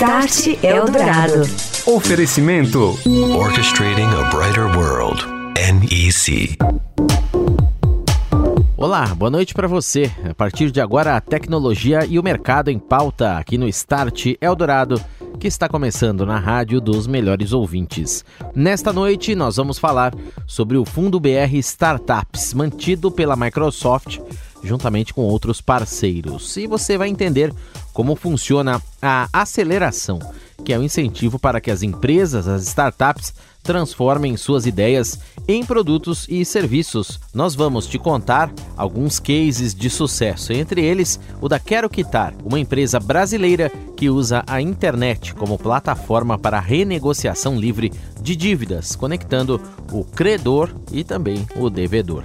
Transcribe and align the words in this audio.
Start 0.00 0.64
Eldorado. 0.64 1.42
Oferecimento 1.84 2.98
Orchestrating 3.36 4.06
a 4.06 4.30
Brighter 4.34 4.64
World. 4.74 5.22
NEC. 5.54 6.56
Olá, 8.78 9.14
boa 9.14 9.30
noite 9.30 9.52
para 9.52 9.68
você. 9.68 10.10
A 10.24 10.32
partir 10.32 10.70
de 10.70 10.80
agora, 10.80 11.16
a 11.16 11.20
tecnologia 11.20 12.06
e 12.06 12.18
o 12.18 12.22
mercado 12.22 12.70
em 12.70 12.78
pauta 12.78 13.36
aqui 13.36 13.58
no 13.58 13.68
Start 13.68 14.36
Eldorado, 14.40 14.98
que 15.38 15.46
está 15.46 15.68
começando 15.68 16.24
na 16.24 16.38
rádio 16.38 16.80
dos 16.80 17.06
melhores 17.06 17.52
ouvintes. 17.52 18.24
Nesta 18.54 18.94
noite, 18.94 19.34
nós 19.34 19.56
vamos 19.56 19.78
falar 19.78 20.14
sobre 20.46 20.78
o 20.78 20.84
Fundo 20.86 21.20
BR 21.20 21.54
Startups, 21.56 22.54
mantido 22.54 23.10
pela 23.10 23.36
Microsoft 23.36 24.18
juntamente 24.62 25.14
com 25.14 25.22
outros 25.22 25.60
parceiros. 25.60 26.56
E 26.56 26.66
você 26.66 26.96
vai 26.96 27.08
entender 27.08 27.52
como 27.92 28.16
funciona 28.16 28.80
a 29.00 29.28
aceleração, 29.32 30.18
que 30.64 30.72
é 30.72 30.78
o 30.78 30.80
um 30.80 30.84
incentivo 30.84 31.38
para 31.38 31.60
que 31.60 31.70
as 31.70 31.82
empresas, 31.82 32.46
as 32.46 32.62
startups, 32.66 33.32
transformem 33.62 34.36
suas 34.36 34.66
ideias 34.66 35.18
em 35.46 35.64
produtos 35.64 36.26
e 36.28 36.44
serviços. 36.44 37.20
Nós 37.34 37.54
vamos 37.54 37.86
te 37.86 37.98
contar 37.98 38.52
alguns 38.76 39.18
cases 39.18 39.74
de 39.74 39.90
sucesso, 39.90 40.52
entre 40.52 40.82
eles 40.82 41.20
o 41.40 41.48
da 41.48 41.58
Quero 41.58 41.90
Quitar, 41.90 42.34
uma 42.44 42.58
empresa 42.58 42.98
brasileira 42.98 43.70
que 43.96 44.08
usa 44.08 44.42
a 44.46 44.60
internet 44.62 45.34
como 45.34 45.58
plataforma 45.58 46.38
para 46.38 46.60
renegociação 46.60 47.58
livre 47.58 47.92
de 48.20 48.34
dívidas, 48.34 48.96
conectando 48.96 49.60
o 49.92 50.04
credor 50.04 50.70
e 50.90 51.04
também 51.04 51.46
o 51.56 51.68
devedor. 51.68 52.24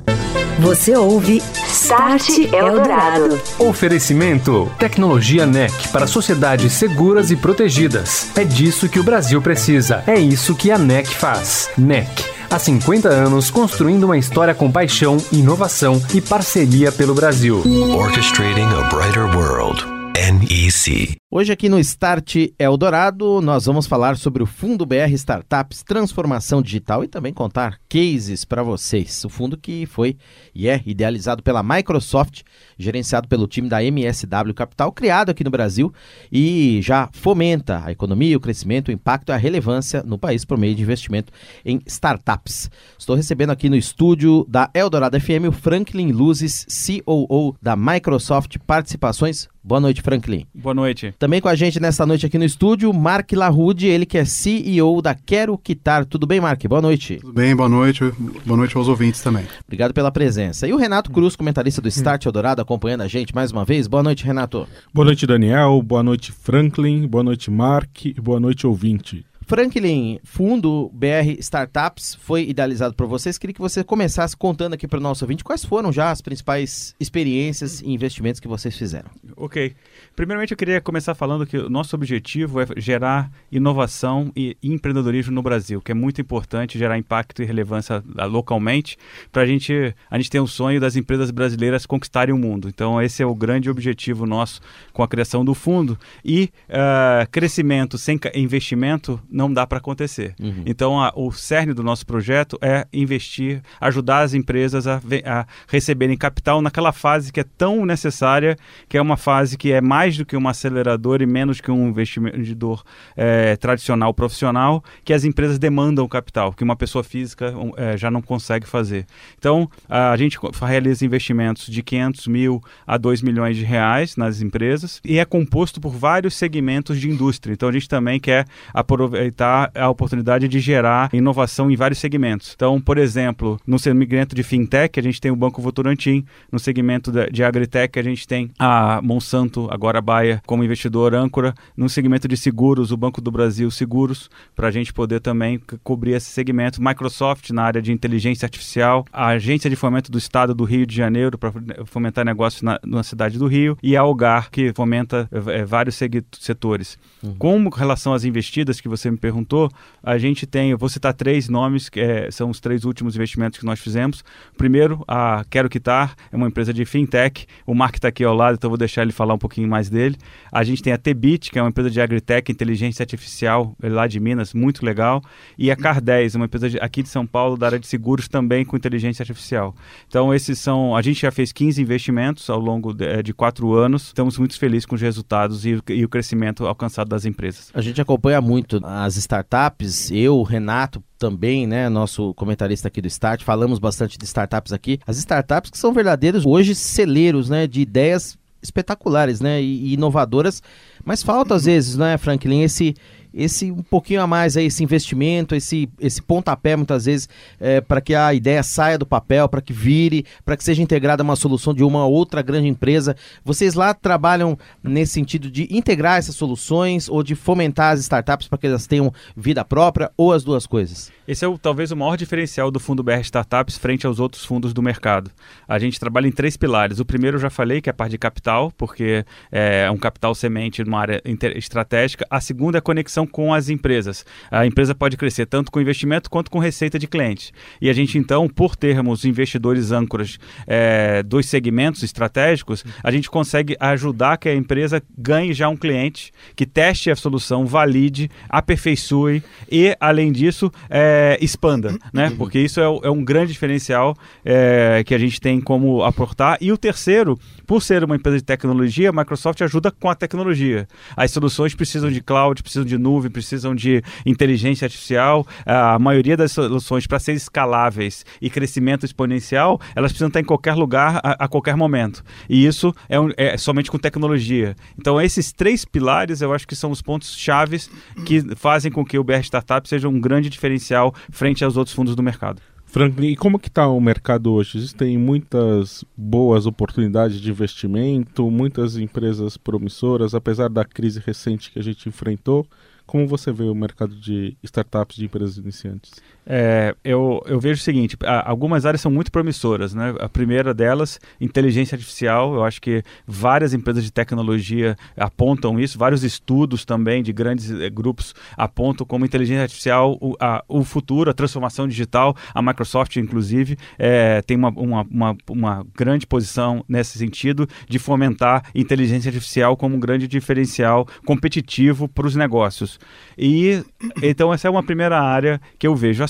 Você 0.59 0.95
ouve 0.95 1.41
Start 1.75 2.53
Eldorado. 2.53 3.39
Oferecimento: 3.59 4.71
Tecnologia 4.79 5.45
NEC 5.45 5.89
para 5.89 6.07
sociedades 6.07 6.71
seguras 6.71 7.31
e 7.31 7.35
protegidas. 7.35 8.29
É 8.33 8.45
disso 8.45 8.87
que 8.87 8.97
o 8.97 9.03
Brasil 9.03 9.41
precisa. 9.41 10.01
É 10.07 10.17
isso 10.17 10.55
que 10.55 10.71
a 10.71 10.77
NEC 10.77 11.07
faz. 11.13 11.69
NEC. 11.77 12.07
Há 12.49 12.57
50 12.57 13.09
anos 13.09 13.51
construindo 13.51 14.05
uma 14.05 14.17
história 14.17 14.55
com 14.55 14.71
paixão, 14.71 15.17
inovação 15.33 16.01
e 16.13 16.21
parceria 16.21 16.93
pelo 16.93 17.13
Brasil. 17.13 17.61
Orchestrating 17.93 18.61
a 18.61 18.83
Brighter 18.95 19.25
World. 19.35 19.83
NEC. 20.15 21.17
Hoje 21.37 21.51
aqui 21.51 21.67
no 21.67 21.77
Start 21.79 22.33
Eldorado 22.57 23.41
nós 23.41 23.65
vamos 23.65 23.85
falar 23.85 24.15
sobre 24.15 24.41
o 24.41 24.45
Fundo 24.45 24.85
BR 24.85 25.11
Startups 25.15 25.83
Transformação 25.83 26.61
Digital 26.61 27.03
e 27.03 27.09
também 27.09 27.33
contar 27.33 27.77
cases 27.89 28.45
para 28.45 28.63
vocês. 28.63 29.25
O 29.25 29.27
fundo 29.27 29.57
que 29.57 29.85
foi 29.85 30.15
e 30.55 30.69
é 30.69 30.81
idealizado 30.85 31.43
pela 31.43 31.61
Microsoft, 31.61 32.43
gerenciado 32.79 33.27
pelo 33.27 33.47
time 33.47 33.67
da 33.67 33.83
MSW 33.83 34.53
Capital, 34.53 34.93
criado 34.93 35.29
aqui 35.29 35.43
no 35.43 35.49
Brasil 35.49 35.93
e 36.31 36.79
já 36.81 37.09
fomenta 37.11 37.83
a 37.83 37.91
economia, 37.91 38.37
o 38.37 38.39
crescimento, 38.39 38.87
o 38.87 38.93
impacto 38.93 39.27
e 39.27 39.33
a 39.33 39.37
relevância 39.37 40.03
no 40.03 40.17
país 40.17 40.45
por 40.45 40.57
meio 40.57 40.73
de 40.73 40.83
investimento 40.83 41.33
em 41.65 41.81
startups. 41.85 42.71
Estou 42.97 43.13
recebendo 43.13 43.49
aqui 43.49 43.67
no 43.67 43.75
estúdio 43.75 44.45
da 44.47 44.69
Eldorado 44.73 45.19
FM 45.19 45.49
o 45.49 45.51
Franklin 45.51 46.13
Luzes, 46.13 46.65
COO 46.87 47.57
da 47.61 47.75
Microsoft 47.75 48.55
Participações. 48.65 49.49
Boa 49.65 49.81
noite, 49.81 50.03
Franklin. 50.03 50.45
Boa 50.53 50.75
noite. 50.75 51.11
Também 51.25 51.41
com 51.41 51.49
a 51.49 51.55
gente 51.55 51.79
nessa 51.79 52.05
noite 52.05 52.23
aqui 52.27 52.37
no 52.37 52.45
estúdio, 52.45 52.93
Mark 52.93 53.31
Larude, 53.31 53.87
ele 53.87 54.05
que 54.05 54.15
é 54.15 54.23
CEO 54.23 55.01
da 55.01 55.15
Quero 55.15 55.57
Quitar. 55.57 56.05
Tudo 56.05 56.27
bem, 56.27 56.39
Mark? 56.39 56.63
Boa 56.67 56.83
noite. 56.83 57.15
Tudo 57.15 57.33
bem, 57.33 57.55
boa 57.55 57.67
noite. 57.67 58.03
Boa 58.45 58.55
noite 58.55 58.77
aos 58.77 58.87
ouvintes 58.87 59.23
também. 59.23 59.43
Obrigado 59.63 59.91
pela 59.91 60.11
presença. 60.11 60.67
E 60.67 60.71
o 60.71 60.77
Renato 60.77 61.09
Cruz, 61.09 61.35
comentarista 61.35 61.81
do 61.81 61.87
Start 61.87 62.23
Eldorado, 62.27 62.61
acompanhando 62.61 63.01
a 63.01 63.07
gente 63.07 63.33
mais 63.33 63.51
uma 63.51 63.65
vez. 63.65 63.87
Boa 63.87 64.03
noite, 64.03 64.23
Renato. 64.23 64.67
Boa 64.93 65.05
noite, 65.05 65.25
Daniel. 65.25 65.81
Boa 65.81 66.03
noite, 66.03 66.31
Franklin. 66.31 67.07
Boa 67.07 67.23
noite, 67.23 67.49
Mark. 67.49 68.05
E 68.05 68.21
boa 68.21 68.39
noite, 68.39 68.67
ouvinte. 68.67 69.25
Franklin, 69.47 70.19
fundo 70.23 70.89
BR 70.91 71.37
Startups 71.37 72.15
foi 72.15 72.49
idealizado 72.49 72.95
por 72.95 73.05
vocês. 73.05 73.37
Queria 73.37 73.53
que 73.53 73.61
você 73.61 73.83
começasse 73.83 74.35
contando 74.35 74.73
aqui 74.73 74.87
para 74.87 74.97
o 74.97 75.01
nosso 75.01 75.23
ouvinte 75.23 75.43
quais 75.43 75.63
foram 75.63 75.91
já 75.93 76.09
as 76.09 76.19
principais 76.19 76.95
experiências 76.99 77.79
e 77.79 77.91
investimentos 77.91 78.39
que 78.39 78.47
vocês 78.47 78.75
fizeram. 78.75 79.09
Ok. 79.37 79.75
Primeiramente, 80.15 80.51
eu 80.51 80.57
queria 80.57 80.81
começar 80.81 81.13
falando 81.13 81.45
que 81.45 81.57
o 81.57 81.69
nosso 81.69 81.95
objetivo 81.95 82.59
é 82.59 82.65
gerar 82.77 83.31
inovação 83.51 84.31
e 84.35 84.57
empreendedorismo 84.63 85.31
no 85.31 85.43
Brasil, 85.43 85.79
que 85.79 85.91
é 85.91 85.95
muito 85.95 86.19
importante 86.19 86.79
gerar 86.79 86.97
impacto 86.97 87.43
e 87.43 87.45
relevância 87.45 88.03
ah, 88.17 88.25
localmente 88.25 88.97
para 89.31 89.43
a 89.43 89.45
gente 89.45 89.93
a 90.09 90.17
gente 90.17 90.31
ter 90.31 90.39
um 90.39 90.47
sonho 90.47 90.79
das 90.81 90.95
empresas 90.95 91.29
brasileiras 91.29 91.85
conquistarem 91.85 92.33
o 92.33 92.37
mundo. 92.37 92.67
Então, 92.67 92.99
esse 92.99 93.21
é 93.21 93.25
o 93.25 93.35
grande 93.35 93.69
objetivo 93.69 94.25
nosso 94.25 94.59
com 94.91 95.03
a 95.03 95.07
criação 95.07 95.45
do 95.45 95.53
fundo 95.53 95.99
e 96.23 96.49
uh, 96.69 97.29
crescimento 97.29 97.97
sem 97.97 98.19
investimento 98.33 99.21
não 99.35 99.51
dá 99.51 99.67
para 99.67 99.79
acontecer. 99.79 100.33
Uhum. 100.39 100.63
Então, 100.65 100.99
a, 100.99 101.11
o 101.13 101.29
cerne 101.29 101.73
do 101.73 101.83
nosso 101.83 102.05
projeto 102.05 102.57
é 102.61 102.87
investir, 102.93 103.61
ajudar 103.81 104.21
as 104.21 104.33
empresas 104.33 104.87
a, 104.87 105.01
a, 105.25 105.45
receberem 105.67 106.15
capital 106.15 106.61
naquela 106.61 106.93
fase 106.93 107.33
que 107.33 107.41
é 107.41 107.45
tão 107.57 107.85
necessária, 107.85 108.55
que 108.87 108.97
é 108.97 109.01
uma 109.01 109.17
fase 109.17 109.57
que 109.57 109.73
é 109.73 109.81
mais 109.81 110.17
do 110.17 110.25
que 110.25 110.37
um 110.37 110.47
acelerador 110.47 111.21
e 111.21 111.25
menos 111.25 111.59
que 111.59 111.69
um 111.69 111.89
investidor 111.89 112.81
é, 113.17 113.57
tradicional 113.57 114.13
profissional, 114.13 114.81
que 115.03 115.11
as 115.11 115.25
empresas 115.25 115.59
demandam 115.59 116.07
capital, 116.07 116.53
que 116.53 116.63
uma 116.63 116.75
pessoa 116.75 117.03
física 117.03 117.53
é, 117.75 117.97
já 117.97 118.09
não 118.09 118.21
consegue 118.21 118.65
fazer. 118.65 119.05
Então, 119.37 119.69
a 119.89 120.15
gente 120.15 120.39
realiza 120.61 121.05
investimentos 121.05 121.67
de 121.67 121.83
500 121.83 122.27
mil 122.27 122.63
a 122.87 122.97
2 122.97 123.21
milhões 123.21 123.57
de 123.57 123.65
reais 123.65 124.15
nas 124.15 124.41
empresas 124.41 125.01
e 125.03 125.19
é 125.19 125.25
composto 125.25 125.81
por 125.81 125.93
vários 125.93 126.35
segmentos 126.35 127.01
de 127.01 127.09
indústria. 127.09 127.51
Então, 127.51 127.67
a 127.67 127.71
gente 127.71 127.89
também 127.89 128.17
quer 128.17 128.45
aproveitar 128.73 129.24
aproveitar 129.25 129.71
a 129.73 129.89
oportunidade 129.89 130.47
de 130.47 130.59
gerar 130.59 131.09
inovação 131.13 131.69
em 131.71 131.75
vários 131.75 131.99
segmentos. 131.99 132.53
Então, 132.55 132.79
por 132.79 132.97
exemplo, 132.97 133.59
no 133.65 133.79
segmento 133.79 134.35
de 134.35 134.43
fintech, 134.43 134.99
a 134.99 135.03
gente 135.03 135.19
tem 135.19 135.31
o 135.31 135.35
Banco 135.35 135.61
Votorantim, 135.61 136.25
no 136.51 136.59
segmento 136.59 137.11
de 137.31 137.43
agritech, 137.43 137.97
a 137.97 138.03
gente 138.03 138.27
tem 138.27 138.51
a 138.59 139.01
Monsanto, 139.01 139.67
agora 139.71 139.99
a 139.99 140.01
Baia, 140.01 140.41
como 140.45 140.63
investidor 140.63 141.13
âncora, 141.13 141.53
no 141.75 141.89
segmento 141.89 142.27
de 142.27 142.37
seguros, 142.37 142.91
o 142.91 142.97
Banco 142.97 143.21
do 143.21 143.31
Brasil 143.31 143.69
Seguros, 143.71 144.29
para 144.55 144.67
a 144.67 144.71
gente 144.71 144.93
poder 144.93 145.19
também 145.19 145.59
cobrir 145.83 146.13
esse 146.13 146.29
segmento. 146.29 146.81
Microsoft 146.81 147.49
na 147.51 147.63
área 147.63 147.81
de 147.81 147.91
inteligência 147.91 148.45
artificial, 148.45 149.05
a 149.11 149.27
Agência 149.27 149.69
de 149.69 149.75
Fomento 149.75 150.11
do 150.11 150.17
Estado 150.17 150.53
do 150.53 150.63
Rio 150.63 150.85
de 150.85 150.95
Janeiro, 150.95 151.37
para 151.37 151.51
fomentar 151.85 152.25
negócios 152.25 152.61
na, 152.61 152.79
na, 152.85 153.03
cidade 153.03 153.37
do 153.37 153.47
Rio, 153.47 153.77
e 153.81 153.95
a 153.95 154.01
Algar, 154.01 154.49
que 154.49 154.73
fomenta 154.73 155.29
é, 155.31 155.63
vários 155.63 155.99
setores. 156.39 156.97
Uhum. 157.21 157.35
Com 157.35 157.69
relação 157.69 158.13
às 158.13 158.23
investidas 158.23 158.81
que 158.81 158.87
você 158.87 159.14
me 159.15 159.19
perguntou, 159.19 159.69
a 160.03 160.17
gente 160.17 160.45
tem, 160.45 160.71
eu 160.71 160.77
vou 160.77 160.89
citar 160.89 161.13
três 161.13 161.49
nomes, 161.49 161.89
que 161.89 161.99
é, 161.99 162.29
são 162.29 162.49
os 162.49 162.59
três 162.59 162.85
últimos 162.85 163.15
investimentos 163.15 163.59
que 163.59 163.65
nós 163.65 163.79
fizemos. 163.79 164.23
Primeiro, 164.57 165.03
a 165.07 165.43
Quero 165.49 165.69
Quitar, 165.69 166.15
é 166.31 166.35
uma 166.35 166.47
empresa 166.47 166.73
de 166.73 166.85
fintech. 166.85 167.47
O 167.65 167.73
Mark 167.73 167.95
está 167.95 168.09
aqui 168.09 168.23
ao 168.23 168.35
lado, 168.35 168.55
então 168.55 168.69
vou 168.69 168.77
deixar 168.77 169.01
ele 169.01 169.11
falar 169.11 169.33
um 169.33 169.37
pouquinho 169.37 169.67
mais 169.67 169.89
dele. 169.89 170.17
A 170.51 170.63
gente 170.63 170.83
tem 170.83 170.93
a 170.93 170.97
Tebit, 170.97 171.51
que 171.51 171.57
é 171.57 171.61
uma 171.61 171.69
empresa 171.69 171.89
de 171.89 171.99
agritech, 171.99 172.51
inteligência 172.51 173.03
artificial, 173.03 173.75
lá 173.81 174.07
de 174.07 174.19
Minas, 174.19 174.53
muito 174.53 174.85
legal. 174.85 175.21
E 175.57 175.71
a 175.71 175.75
Car10, 175.75 176.35
uma 176.35 176.45
empresa 176.45 176.69
de, 176.69 176.79
aqui 176.79 177.01
de 177.01 177.09
São 177.09 177.25
Paulo, 177.25 177.57
da 177.57 177.67
área 177.67 177.79
de 177.79 177.87
seguros, 177.87 178.27
também 178.27 178.63
com 178.65 178.77
inteligência 178.77 179.23
artificial. 179.23 179.75
Então, 180.07 180.33
esses 180.33 180.59
são. 180.59 180.95
A 180.95 181.01
gente 181.01 181.21
já 181.21 181.31
fez 181.31 181.51
15 181.51 181.81
investimentos 181.81 182.49
ao 182.49 182.59
longo 182.59 182.93
de, 182.93 183.05
eh, 183.05 183.23
de 183.23 183.33
quatro 183.33 183.73
anos. 183.73 184.07
Estamos 184.07 184.37
muito 184.37 184.57
felizes 184.57 184.85
com 184.85 184.95
os 184.95 185.01
resultados 185.01 185.65
e, 185.65 185.79
e 185.89 186.05
o 186.05 186.09
crescimento 186.09 186.65
alcançado 186.65 187.09
das 187.09 187.25
empresas. 187.25 187.71
A 187.73 187.81
gente 187.81 188.01
acompanha 188.01 188.41
muito 188.41 188.79
as 189.05 189.15
startups, 189.17 190.09
eu, 190.09 190.41
Renato, 190.41 191.03
também, 191.19 191.67
né, 191.67 191.87
nosso 191.89 192.33
comentarista 192.33 192.87
aqui 192.87 192.99
do 193.01 193.07
Start, 193.07 193.43
falamos 193.43 193.77
bastante 193.77 194.17
de 194.17 194.25
startups 194.25 194.73
aqui. 194.73 194.99
As 195.05 195.17
startups 195.17 195.69
que 195.69 195.77
são 195.77 195.93
verdadeiros 195.93 196.43
hoje 196.43 196.73
celeiros, 196.73 197.47
né, 197.47 197.67
de 197.67 197.81
ideias 197.81 198.35
espetaculares, 198.63 199.39
né, 199.39 199.61
e 199.61 199.93
inovadoras, 199.93 200.61
mas 201.03 201.21
falta 201.21 201.53
às 201.53 201.65
vezes, 201.65 201.95
né, 201.95 202.17
Franklin, 202.17 202.63
esse 202.63 202.95
esse 203.35 203.71
um 203.71 203.83
pouquinho 203.83 204.21
a 204.21 204.27
mais 204.27 204.55
aí, 204.55 204.67
esse 204.67 204.83
investimento, 204.83 205.53
esse, 205.53 205.89
esse 205.99 206.21
pontapé 206.21 206.75
muitas 206.75 207.05
vezes 207.05 207.27
é, 207.59 207.81
para 207.81 207.99
que 207.99 208.15
a 208.15 208.33
ideia 208.33 208.63
saia 208.63 208.97
do 208.97 209.05
papel, 209.05 209.49
para 209.49 209.61
que 209.61 209.73
vire, 209.73 210.25
para 210.45 210.55
que 210.55 210.63
seja 210.63 210.81
integrada 210.81 211.21
uma 211.21 211.35
solução 211.35 211.73
de 211.73 211.83
uma 211.83 212.05
outra 212.05 212.41
grande 212.41 212.67
empresa. 212.67 213.15
Vocês 213.43 213.73
lá 213.73 213.93
trabalham 213.93 214.57
nesse 214.81 215.13
sentido 215.13 215.51
de 215.51 215.67
integrar 215.69 216.17
essas 216.17 216.35
soluções 216.35 217.09
ou 217.09 217.21
de 217.21 217.35
fomentar 217.35 217.93
as 217.93 217.99
startups 217.99 218.47
para 218.47 218.57
que 218.57 218.67
elas 218.67 218.87
tenham 218.87 219.13
vida 219.35 219.65
própria 219.65 220.09
ou 220.15 220.31
as 220.31 220.43
duas 220.43 220.65
coisas? 220.65 221.11
Esse 221.27 221.43
é 221.43 221.47
o, 221.47 221.57
talvez 221.57 221.91
o 221.91 221.95
maior 221.95 222.15
diferencial 222.15 222.69
do 222.69 222.79
Fundo 222.79 223.01
BR 223.01 223.19
Startups 223.21 223.77
frente 223.77 224.05
aos 224.05 224.19
outros 224.19 224.45
fundos 224.45 224.73
do 224.73 224.81
mercado. 224.81 225.31
A 225.67 225.79
gente 225.79 225.99
trabalha 225.99 226.27
em 226.27 226.31
três 226.31 226.55
pilares. 226.55 226.99
O 226.99 227.05
primeiro 227.05 227.37
eu 227.37 227.41
já 227.41 227.49
falei, 227.49 227.81
que 227.81 227.89
é 227.89 227.91
a 227.91 227.93
parte 227.93 228.11
de 228.11 228.19
capital, 228.19 228.71
porque 228.77 229.25
é 229.51 229.89
um 229.89 229.97
capital 229.97 230.35
semente 230.35 230.83
numa 230.83 230.99
área 230.99 231.21
estratégica. 231.55 232.27
A 232.29 232.39
segunda 232.39 232.77
é 232.77 232.79
a 232.79 232.81
conexão 232.81 233.25
com 233.25 233.51
as 233.51 233.69
empresas. 233.69 234.23
A 234.51 234.67
empresa 234.67 234.93
pode 234.93 235.17
crescer 235.17 235.47
tanto 235.47 235.71
com 235.71 235.81
investimento 235.81 236.29
quanto 236.29 236.51
com 236.51 236.59
receita 236.59 236.99
de 236.99 237.07
clientes. 237.07 237.51
E 237.81 237.89
a 237.89 237.93
gente, 237.93 238.19
então, 238.19 238.47
por 238.47 238.75
termos 238.75 239.25
investidores 239.25 239.91
âncoras 239.91 240.37
é, 240.67 241.23
dos 241.23 241.47
segmentos 241.47 242.03
estratégicos, 242.03 242.85
a 243.03 243.09
gente 243.09 243.31
consegue 243.31 243.75
ajudar 243.79 244.37
que 244.37 244.47
a 244.47 244.53
empresa 244.53 245.01
ganhe 245.17 245.53
já 245.53 245.67
um 245.69 245.75
cliente 245.75 246.31
que 246.55 246.67
teste 246.67 247.09
a 247.09 247.15
solução, 247.15 247.65
valide, 247.65 248.29
aperfeiçoe 248.47 249.41
e, 249.71 249.97
além 249.99 250.31
disso, 250.31 250.71
é, 250.87 251.14
expanda, 251.41 251.97
né? 252.13 252.31
Porque 252.37 252.59
isso 252.59 252.79
é, 252.79 252.83
é 252.83 253.09
um 253.09 253.23
grande 253.23 253.53
diferencial 253.53 254.15
é, 254.43 255.03
que 255.05 255.13
a 255.13 255.17
gente 255.17 255.39
tem 255.39 255.59
como 255.61 256.03
aportar. 256.03 256.57
E 256.61 256.71
o 256.71 256.77
terceiro, 256.77 257.37
por 257.65 257.81
ser 257.81 258.03
uma 258.03 258.15
empresa 258.15 258.37
de 258.37 258.43
tecnologia, 258.43 259.09
a 259.09 259.13
Microsoft 259.13 259.61
ajuda 259.61 259.91
com 259.91 260.09
a 260.09 260.15
tecnologia. 260.15 260.87
As 261.15 261.31
soluções 261.31 261.75
precisam 261.75 262.11
de 262.11 262.21
cloud, 262.21 262.61
precisam 262.61 262.85
de 262.85 262.97
nuvem, 262.97 263.31
precisam 263.31 263.75
de 263.75 264.01
inteligência 264.25 264.85
artificial. 264.85 265.45
A 265.65 265.99
maioria 265.99 266.37
das 266.37 266.51
soluções, 266.51 267.07
para 267.07 267.19
serem 267.19 267.37
escaláveis 267.37 268.25
e 268.41 268.49
crescimento 268.49 269.05
exponencial, 269.05 269.79
elas 269.95 270.11
precisam 270.11 270.27
estar 270.27 270.39
em 270.39 270.45
qualquer 270.45 270.75
lugar, 270.75 271.19
a, 271.23 271.45
a 271.45 271.47
qualquer 271.47 271.75
momento. 271.75 272.23
E 272.49 272.65
isso 272.65 272.93
é, 273.09 273.19
um, 273.19 273.29
é, 273.37 273.57
somente 273.57 273.91
com 273.91 273.97
tecnologia. 273.97 274.75
Então, 274.97 275.19
esses 275.21 275.51
três 275.51 275.85
pilares, 275.85 276.41
eu 276.41 276.53
acho 276.53 276.67
que 276.67 276.75
são 276.75 276.91
os 276.91 277.01
pontos 277.01 277.35
chaves 277.35 277.89
que 278.25 278.55
fazem 278.55 278.91
com 278.91 279.03
que 279.03 279.17
o 279.17 279.23
BR 279.23 279.41
Startup 279.43 279.87
seja 279.87 280.07
um 280.07 280.19
grande 280.19 280.49
diferencial 280.49 281.04
frente 281.31 281.63
aos 281.63 281.77
outros 281.77 281.95
fundos 281.95 282.15
do 282.15 282.23
mercado. 282.23 282.61
Franklin, 282.85 283.29
e 283.29 283.35
como 283.35 283.59
que 283.59 283.67
está 283.67 283.87
o 283.87 283.99
mercado 283.99 284.53
hoje? 284.53 284.77
Existem 284.77 285.17
muitas 285.17 286.05
boas 286.15 286.65
oportunidades 286.65 287.41
de 287.41 287.49
investimento, 287.49 288.49
muitas 288.49 288.95
empresas 288.95 289.57
promissoras, 289.57 290.33
apesar 290.33 290.69
da 290.69 290.85
crise 290.85 291.19
recente 291.19 291.71
que 291.71 291.79
a 291.79 291.83
gente 291.83 292.07
enfrentou. 292.07 292.65
Como 293.05 293.27
você 293.27 293.51
vê 293.51 293.63
o 293.63 293.75
mercado 293.75 294.15
de 294.15 294.57
startups 294.63 295.15
de 295.17 295.25
empresas 295.25 295.57
iniciantes? 295.57 296.11
É, 296.47 296.95
eu, 297.03 297.41
eu 297.47 297.59
vejo 297.59 297.81
o 297.81 297.83
seguinte: 297.83 298.17
algumas 298.43 298.85
áreas 298.85 299.01
são 299.01 299.11
muito 299.11 299.31
promissoras. 299.31 299.93
Né? 299.93 300.13
A 300.19 300.29
primeira 300.29 300.73
delas, 300.73 301.19
inteligência 301.41 301.95
artificial. 301.95 302.53
Eu 302.53 302.63
acho 302.63 302.81
que 302.81 303.03
várias 303.25 303.73
empresas 303.73 304.03
de 304.03 304.11
tecnologia 304.11 304.95
apontam 305.17 305.79
isso, 305.79 305.97
vários 305.97 306.23
estudos 306.23 306.85
também 306.85 307.23
de 307.23 307.33
grandes 307.33 307.71
eh, 307.71 307.89
grupos 307.89 308.35
apontam 308.55 309.05
como 309.05 309.25
inteligência 309.25 309.63
artificial 309.63 310.17
o, 310.21 310.35
a, 310.39 310.63
o 310.67 310.83
futuro, 310.83 311.29
a 311.29 311.33
transformação 311.33 311.87
digital. 311.87 312.35
A 312.53 312.61
Microsoft, 312.61 313.15
inclusive, 313.17 313.77
é, 313.97 314.41
tem 314.41 314.57
uma, 314.57 314.69
uma, 314.69 315.01
uma, 315.09 315.37
uma 315.49 315.87
grande 315.95 316.27
posição 316.27 316.83
nesse 316.87 317.17
sentido 317.17 317.67
de 317.87 317.97
fomentar 317.97 318.69
inteligência 318.75 319.29
artificial 319.29 319.75
como 319.75 319.95
um 319.95 319.99
grande 319.99 320.27
diferencial 320.27 321.07
competitivo 321.25 322.07
para 322.07 322.27
os 322.27 322.35
negócios. 322.35 322.94
E 323.37 323.83
então, 324.21 324.53
essa 324.53 324.67
é 324.67 324.71
uma 324.71 324.83
primeira 324.83 325.19
área 325.19 325.59
que 325.77 325.87
eu 325.87 325.95
vejo 325.95 326.23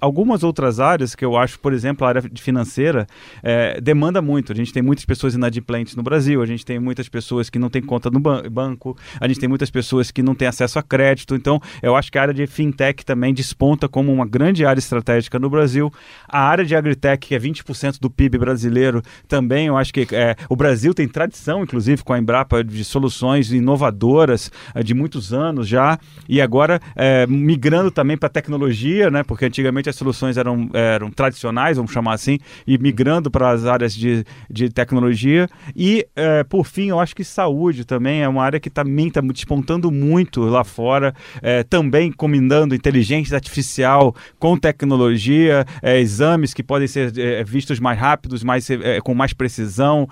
algumas 0.00 0.42
outras 0.42 0.80
áreas 0.80 1.14
que 1.14 1.24
eu 1.24 1.36
acho, 1.36 1.58
por 1.58 1.72
exemplo, 1.72 2.06
a 2.06 2.08
área 2.08 2.22
financeira 2.36 3.06
é, 3.42 3.80
demanda 3.80 4.20
muito. 4.20 4.52
A 4.52 4.54
gente 4.54 4.72
tem 4.72 4.82
muitas 4.82 5.04
pessoas 5.04 5.34
inadimplentes 5.34 5.96
no 5.96 6.02
Brasil, 6.02 6.42
a 6.42 6.46
gente 6.46 6.64
tem 6.64 6.78
muitas 6.78 7.08
pessoas 7.08 7.48
que 7.48 7.58
não 7.58 7.70
têm 7.70 7.82
conta 7.82 8.10
no 8.10 8.20
ban 8.20 8.42
banco, 8.50 8.96
a 9.20 9.28
gente 9.28 9.40
tem 9.40 9.48
muitas 9.48 9.70
pessoas 9.70 10.10
que 10.10 10.22
não 10.22 10.34
têm 10.34 10.48
acesso 10.48 10.78
a 10.78 10.82
crédito. 10.82 11.34
Então, 11.34 11.60
eu 11.82 11.96
acho 11.96 12.10
que 12.10 12.18
a 12.18 12.22
área 12.22 12.34
de 12.34 12.46
fintech 12.46 13.04
também 13.04 13.32
desponta 13.32 13.88
como 13.88 14.12
uma 14.12 14.26
grande 14.26 14.64
área 14.64 14.78
estratégica 14.78 15.38
no 15.38 15.48
Brasil. 15.48 15.92
A 16.28 16.40
área 16.40 16.64
de 16.64 16.74
agritech, 16.74 17.26
que 17.28 17.34
é 17.34 17.38
20% 17.38 17.98
do 18.00 18.10
PIB 18.10 18.38
brasileiro, 18.38 19.02
também 19.28 19.66
eu 19.66 19.76
acho 19.76 19.92
que 19.92 20.06
é, 20.12 20.36
o 20.48 20.56
Brasil 20.56 20.92
tem 20.94 21.08
tradição, 21.08 21.62
inclusive, 21.62 22.02
com 22.02 22.12
a 22.12 22.18
Embrapa, 22.18 22.62
de 22.62 22.84
soluções 22.84 23.52
inovadoras 23.52 24.50
é, 24.74 24.82
de 24.82 24.94
muitos 24.94 25.32
anos 25.32 25.68
já, 25.68 25.98
e 26.28 26.40
agora 26.40 26.80
é, 26.96 27.26
migrando 27.26 27.90
também 27.90 28.16
para 28.16 28.28
tecnologia, 28.28 29.10
né? 29.10 29.22
Porque 29.22 29.44
antigamente 29.44 29.88
as 29.88 29.96
soluções 29.96 30.36
eram, 30.36 30.68
eram 30.72 31.10
tradicionais, 31.10 31.76
vamos 31.76 31.92
chamar 31.92 32.14
assim, 32.14 32.38
e 32.66 32.78
migrando 32.78 33.30
para 33.30 33.50
as 33.50 33.66
áreas 33.66 33.94
de, 33.94 34.24
de 34.50 34.68
tecnologia. 34.68 35.48
E, 35.74 36.06
é, 36.14 36.44
por 36.44 36.64
fim, 36.66 36.88
eu 36.88 37.00
acho 37.00 37.14
que 37.14 37.24
saúde 37.24 37.84
também 37.84 38.22
é 38.22 38.28
uma 38.28 38.42
área 38.42 38.60
que 38.60 38.70
também 38.70 39.08
está 39.08 39.20
despontando 39.20 39.90
muito 39.90 40.42
lá 40.42 40.64
fora, 40.64 41.14
é, 41.40 41.62
também 41.62 42.12
combinando 42.12 42.74
inteligência 42.74 43.34
artificial 43.34 44.14
com 44.38 44.56
tecnologia, 44.56 45.64
é, 45.82 45.98
exames 46.00 46.54
que 46.54 46.62
podem 46.62 46.88
ser 46.88 47.16
é, 47.18 47.44
vistos 47.44 47.78
mais 47.80 47.98
rápidos, 47.98 48.42
mais, 48.42 48.68
é, 48.70 49.00
com 49.00 49.14
mais 49.14 49.32
precisão, 49.32 50.08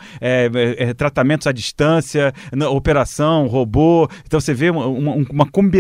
tratamentos 0.96 1.46
à 1.46 1.52
distância, 1.52 2.32
operação, 2.70 3.46
robô. 3.46 4.08
Então 4.26 4.40
você 4.40 4.54
vê 4.54 4.70
uma, 4.70 4.86
uma, 4.86 5.14
uma 5.31 5.46
combinação 5.46 5.80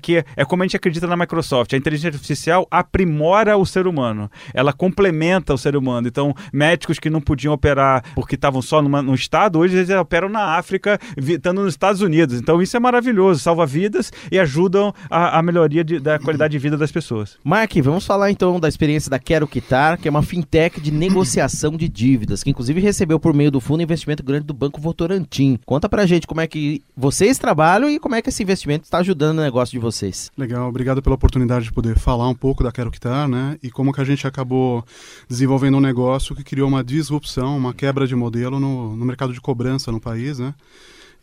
que 0.00 0.24
é 0.36 0.44
como 0.44 0.62
a 0.62 0.66
gente 0.66 0.76
acredita 0.76 1.06
na 1.06 1.16
Microsoft. 1.16 1.72
A 1.72 1.76
inteligência 1.76 2.08
artificial 2.08 2.66
aprimora 2.70 3.56
o 3.56 3.66
ser 3.66 3.86
humano, 3.86 4.30
ela 4.52 4.72
complementa 4.72 5.54
o 5.54 5.58
ser 5.58 5.76
humano. 5.76 6.08
Então, 6.08 6.34
médicos 6.52 6.98
que 6.98 7.10
não 7.10 7.20
podiam 7.20 7.54
operar 7.54 8.04
porque 8.14 8.34
estavam 8.34 8.62
só 8.62 8.82
numa, 8.82 9.02
num 9.02 9.14
estado, 9.14 9.58
hoje 9.58 9.76
eles 9.76 9.90
operam 9.90 10.28
na 10.28 10.56
África, 10.56 10.98
estando 11.16 11.62
nos 11.62 11.72
Estados 11.72 12.00
Unidos. 12.00 12.40
Então, 12.40 12.60
isso 12.60 12.76
é 12.76 12.80
maravilhoso, 12.80 13.40
salva 13.40 13.66
vidas 13.66 14.12
e 14.30 14.38
ajudam 14.38 14.92
a, 15.10 15.38
a 15.38 15.42
melhoria 15.42 15.84
de, 15.84 15.98
da 15.98 16.18
qualidade 16.18 16.52
de 16.52 16.58
vida 16.58 16.76
das 16.76 16.92
pessoas. 16.92 17.38
Mark, 17.42 17.72
vamos 17.82 18.06
falar 18.06 18.30
então 18.30 18.58
da 18.60 18.68
experiência 18.68 19.10
da 19.10 19.18
Quero 19.18 19.46
Quitar, 19.46 19.98
que 19.98 20.08
é 20.08 20.10
uma 20.10 20.22
fintech 20.22 20.80
de 20.80 20.90
negociação 20.90 21.76
de 21.76 21.88
dívidas, 21.88 22.42
que 22.42 22.50
inclusive 22.50 22.80
recebeu 22.80 23.18
por 23.18 23.34
meio 23.34 23.50
do 23.50 23.60
fundo 23.60 23.82
investimento 23.82 24.22
grande 24.22 24.46
do 24.46 24.54
Banco 24.54 24.80
Votorantim. 24.80 25.58
Conta 25.64 25.88
pra 25.88 26.06
gente 26.06 26.26
como 26.26 26.40
é 26.40 26.46
que 26.46 26.82
vocês 26.96 27.38
trabalham 27.38 27.88
e 27.90 27.98
como 27.98 28.14
é 28.14 28.22
que 28.22 28.28
esse 28.28 28.42
investimento 28.42 28.83
está 28.84 28.98
ajudando 28.98 29.38
o 29.38 29.42
negócio 29.42 29.72
de 29.72 29.78
vocês. 29.78 30.30
Legal, 30.36 30.68
obrigado 30.68 31.02
pela 31.02 31.14
oportunidade 31.14 31.64
de 31.64 31.72
poder 31.72 31.98
falar 31.98 32.28
um 32.28 32.34
pouco 32.34 32.62
da 32.62 32.70
Quero 32.70 32.90
Quitar, 32.90 33.26
né? 33.26 33.58
E 33.62 33.70
como 33.70 33.92
que 33.92 34.00
a 34.00 34.04
gente 34.04 34.26
acabou 34.26 34.84
desenvolvendo 35.28 35.78
um 35.78 35.80
negócio 35.80 36.36
que 36.36 36.44
criou 36.44 36.68
uma 36.68 36.84
disrupção, 36.84 37.56
uma 37.56 37.72
quebra 37.72 38.06
de 38.06 38.14
modelo 38.14 38.60
no, 38.60 38.94
no 38.94 39.04
mercado 39.04 39.32
de 39.32 39.40
cobrança 39.40 39.90
no 39.90 40.00
país, 40.00 40.38
né? 40.38 40.54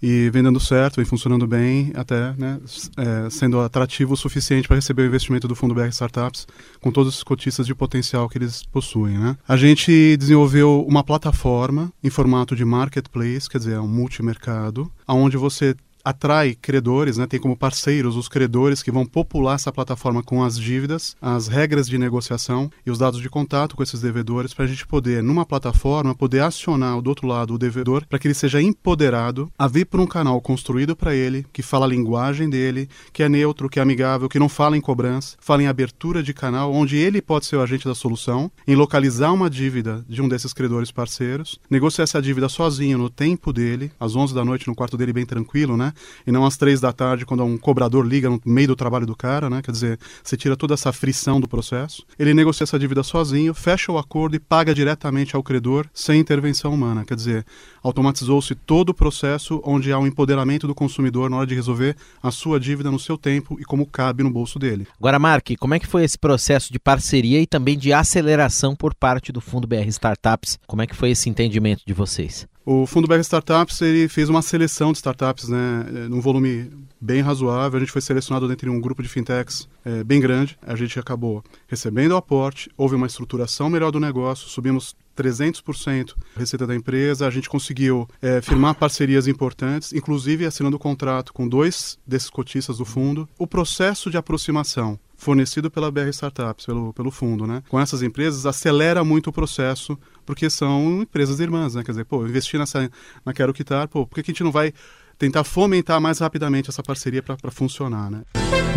e 0.02 0.32
vem 0.32 0.42
dando 0.42 0.60
certo, 0.60 0.96
vem 0.96 1.06
funcionando 1.06 1.46
bem, 1.46 1.92
até 1.94 2.34
né, 2.34 2.60
é, 2.98 3.30
sendo 3.30 3.60
atrativo 3.60 4.14
o 4.14 4.18
suficiente 4.18 4.68
para 4.68 4.76
receber 4.76 5.04
o 5.04 5.06
investimento 5.06 5.48
do 5.48 5.56
Fundo 5.56 5.76
BR 5.76 5.90
Startups, 5.90 6.48
com 6.80 6.92
todos 6.92 7.18
os 7.18 7.24
cotistas 7.24 7.68
de 7.68 7.76
potencial 7.76 8.28
que 8.28 8.40
eles 8.40 8.64
possuem. 8.64 9.16
Né? 9.16 9.38
A 9.48 9.56
gente 9.56 10.18
desenvolveu 10.18 10.84
uma 10.88 11.04
plataforma 11.04 11.94
em 12.04 12.10
formato 12.10 12.56
de 12.56 12.66
marketplace, 12.66 13.48
quer 13.48 13.60
dizer, 13.60 13.74
é 13.74 13.80
um 13.80 13.88
multimercado, 13.88 14.92
onde 15.08 15.38
você 15.38 15.76
atrai 16.04 16.56
credores, 16.56 17.18
né, 17.18 17.26
tem 17.26 17.40
como 17.40 17.56
parceiros 17.56 18.16
os 18.16 18.28
credores 18.28 18.82
que 18.82 18.92
vão 18.92 19.06
popular 19.06 19.56
essa 19.56 19.72
plataforma 19.72 20.24
com 20.24 20.44
as 20.44 20.58
dívidas, 20.58 21.16
as 21.22 21.48
regras 21.48 21.88
de 21.88 21.98
negociação 21.98 22.70
e 22.86 22.92
os 22.92 22.98
dados 22.98 23.22
de 23.22 23.30
contato 23.30 23.76
com 23.76 23.84
esses 23.84 24.02
devedores 24.02 24.54
para 24.54 24.66
a 24.66 24.68
gente 24.68 24.86
poder, 24.86 25.22
numa 25.24 25.46
plataforma, 25.46 26.16
poder 26.16 26.42
acionar 26.42 27.02
do 27.02 27.10
outro 27.10 27.28
lado 27.28 27.54
o 27.54 27.58
devedor 27.58 28.06
para 28.08 28.20
que 28.20 28.28
ele 28.28 28.34
seja 28.34 28.62
empoderado 28.62 29.52
a 29.58 29.68
vir 29.68 29.86
para 29.86 30.02
um 30.02 30.08
canal 30.08 30.40
construído 30.42 30.96
para 30.96 31.16
ele, 31.16 31.46
que 31.52 31.62
fala 31.62 31.86
a 31.86 31.90
linguagem 31.90 32.50
dele, 32.50 32.90
que 33.14 33.24
é 33.24 33.30
neutro, 33.30 33.70
que 33.70 33.80
é 33.80 33.82
amigável, 33.82 34.30
que 34.30 34.40
não 34.40 34.50
fala 34.50 34.78
em 34.78 34.82
cobrança, 34.82 35.38
fala 35.40 35.64
em 35.64 35.68
abertura 35.68 36.24
de 36.24 36.34
canal, 36.34 36.74
onde 36.74 36.98
ele 36.98 37.22
pode 37.22 37.46
ser 37.46 37.56
o 37.56 37.62
agente 37.62 37.86
da 37.86 37.96
solução, 37.96 38.52
em 38.68 38.76
localizar 38.76 39.32
uma 39.32 39.50
dívida 39.50 40.04
de 40.08 40.22
um 40.22 40.28
desses 40.28 40.54
credores 40.54 40.92
parceiros, 40.92 41.60
negociar 41.70 42.04
essa 42.04 42.22
dívida 42.22 42.50
sozinho 42.50 42.98
no 42.98 43.10
tempo 43.10 43.54
dele, 43.54 43.92
às 44.00 44.16
11 44.16 44.34
da 44.34 44.44
noite 44.44 44.68
no 44.68 44.76
quarto 44.76 44.98
dele 44.98 45.14
bem 45.14 45.26
tranquilo, 45.26 45.78
né? 45.78 45.91
E 46.26 46.32
não 46.32 46.46
às 46.46 46.58
três 46.58 46.80
da 46.80 46.92
tarde, 46.92 47.26
quando 47.26 47.44
um 47.44 47.58
cobrador 47.58 48.06
liga 48.06 48.30
no 48.30 48.42
meio 48.46 48.70
do 48.70 48.76
trabalho 48.76 49.06
do 49.06 49.16
cara, 49.16 49.50
né? 49.50 49.62
Quer 49.62 49.72
dizer, 49.72 50.00
você 50.24 50.38
tira 50.38 50.56
toda 50.56 50.74
essa 50.74 50.92
frição 50.92 51.40
do 51.40 51.48
processo. 51.48 52.06
Ele 52.18 52.34
negocia 52.34 52.64
essa 52.64 52.80
dívida 52.80 53.04
sozinho, 53.04 53.54
fecha 53.54 53.92
o 53.92 53.98
acordo 53.98 54.36
e 54.36 54.40
paga 54.40 54.74
diretamente 54.74 55.36
ao 55.36 55.44
credor 55.44 55.88
sem 55.94 56.20
intervenção 56.20 56.74
humana. 56.74 57.06
Quer 57.06 57.16
dizer, 57.16 57.46
automatizou-se 57.84 58.54
todo 58.56 58.90
o 58.90 58.94
processo 58.94 59.62
onde 59.66 59.92
há 59.92 60.00
um 60.00 60.08
empoderamento 60.08 60.68
do 60.68 60.76
consumidor 60.76 61.30
na 61.30 61.38
hora 61.38 61.48
de 61.48 61.56
resolver 61.56 61.96
a 62.22 62.32
sua 62.32 62.60
dívida 62.60 62.92
no 62.92 63.00
seu 63.00 63.18
tempo 63.18 63.58
e 63.60 63.64
como 63.64 63.86
cabe 63.86 64.24
no 64.24 64.30
bolso 64.30 64.60
dele. 64.60 64.88
Agora, 65.00 65.20
Mark, 65.20 65.50
como 65.60 65.74
é 65.74 65.80
que 65.80 65.88
foi 65.88 66.04
esse 66.04 66.18
processo 66.18 66.72
de 66.72 66.80
parceria 66.80 67.42
e 67.42 67.48
também 67.48 67.78
de 67.78 67.94
aceleração 67.94 68.76
por 68.76 68.94
parte 68.94 69.32
do 69.32 69.42
Fundo 69.42 69.68
BR 69.68 69.88
Startups? 69.88 70.60
Como 70.68 70.82
é 70.82 70.88
que 70.88 70.96
foi 70.96 71.12
esse 71.12 71.30
entendimento 71.30 71.84
de 71.86 71.94
vocês? 71.94 72.48
O 72.64 72.86
Fundo 72.86 73.08
BR 73.08 73.20
Startups 73.22 73.82
ele 73.82 74.08
fez 74.08 74.30
uma 74.30 74.42
seleção 74.42 74.92
de 74.92 75.00
startups, 75.00 75.50
né, 75.50 75.86
eh, 75.88 76.08
num 76.08 76.22
volume 76.22 76.70
bem 77.00 77.20
razoável. 77.22 77.78
A 77.78 77.80
gente 77.80 77.92
foi 77.92 78.02
selecionado 78.02 78.52
entre 78.52 78.70
um 78.70 78.80
grupo 78.80 79.02
de 79.02 79.10
fintechs 79.10 79.68
é, 79.84 80.04
bem 80.04 80.20
grande. 80.20 80.58
A 80.62 80.76
gente 80.76 81.00
acabou 81.00 81.44
recebendo 81.68 82.12
o 82.12 82.18
aporte, 82.18 82.70
houve 82.78 82.96
uma 82.96 83.08
estruturação 83.08 83.68
melhor 83.68 83.92
do 83.92 84.00
negócio, 84.00 84.48
subimos 84.48 84.96
300% 85.18 86.14
receita 86.36 86.68
da 86.68 86.76
empresa. 86.76 87.26
A 87.26 87.32
gente 87.32 87.50
conseguiu 87.50 88.08
é, 88.22 88.42
firmar 88.42 88.76
parcerias 88.76 89.28
importantes, 89.28 89.92
inclusive 89.92 90.46
assinando 90.46 90.78
contrato 90.78 91.34
com 91.34 91.48
dois 91.48 91.98
desses 92.06 92.30
cotistas 92.30 92.78
do 92.78 92.86
fundo. 92.86 93.28
O 93.40 93.48
processo 93.48 94.12
de 94.12 94.18
aproximação 94.18 95.00
fornecido 95.22 95.70
pela 95.70 95.92
BR 95.92 96.10
Startups, 96.10 96.66
pelo, 96.66 96.92
pelo 96.94 97.12
fundo, 97.12 97.46
né? 97.46 97.62
Com 97.70 97.80
essas 97.80 98.02
empresas, 98.02 98.48
acelera 98.48 99.04
muito 99.04 99.28
o 99.28 99.34
processo, 99.34 99.98
porque 100.26 100.50
são 100.50 101.04
empresas 101.04 101.40
irmãs, 101.40 101.76
né? 101.76 101.84
Quer 101.84 101.92
dizer, 101.92 102.06
pô, 102.06 102.26
investir 102.26 102.60
nessa, 102.60 102.90
na 103.24 103.32
Quero 103.32 103.54
Quitar, 103.54 103.88
pô, 103.88 104.08
por 104.08 104.16
que 104.16 104.22
a 104.22 104.34
gente 104.34 104.44
não 104.44 104.52
vai 104.52 104.74
tentar 105.20 105.44
fomentar 105.44 106.02
mais 106.02 106.18
rapidamente 106.18 106.72
essa 106.72 106.82
parceria 106.82 107.22
para 107.22 107.52
funcionar, 107.52 108.10
né? 108.10 108.24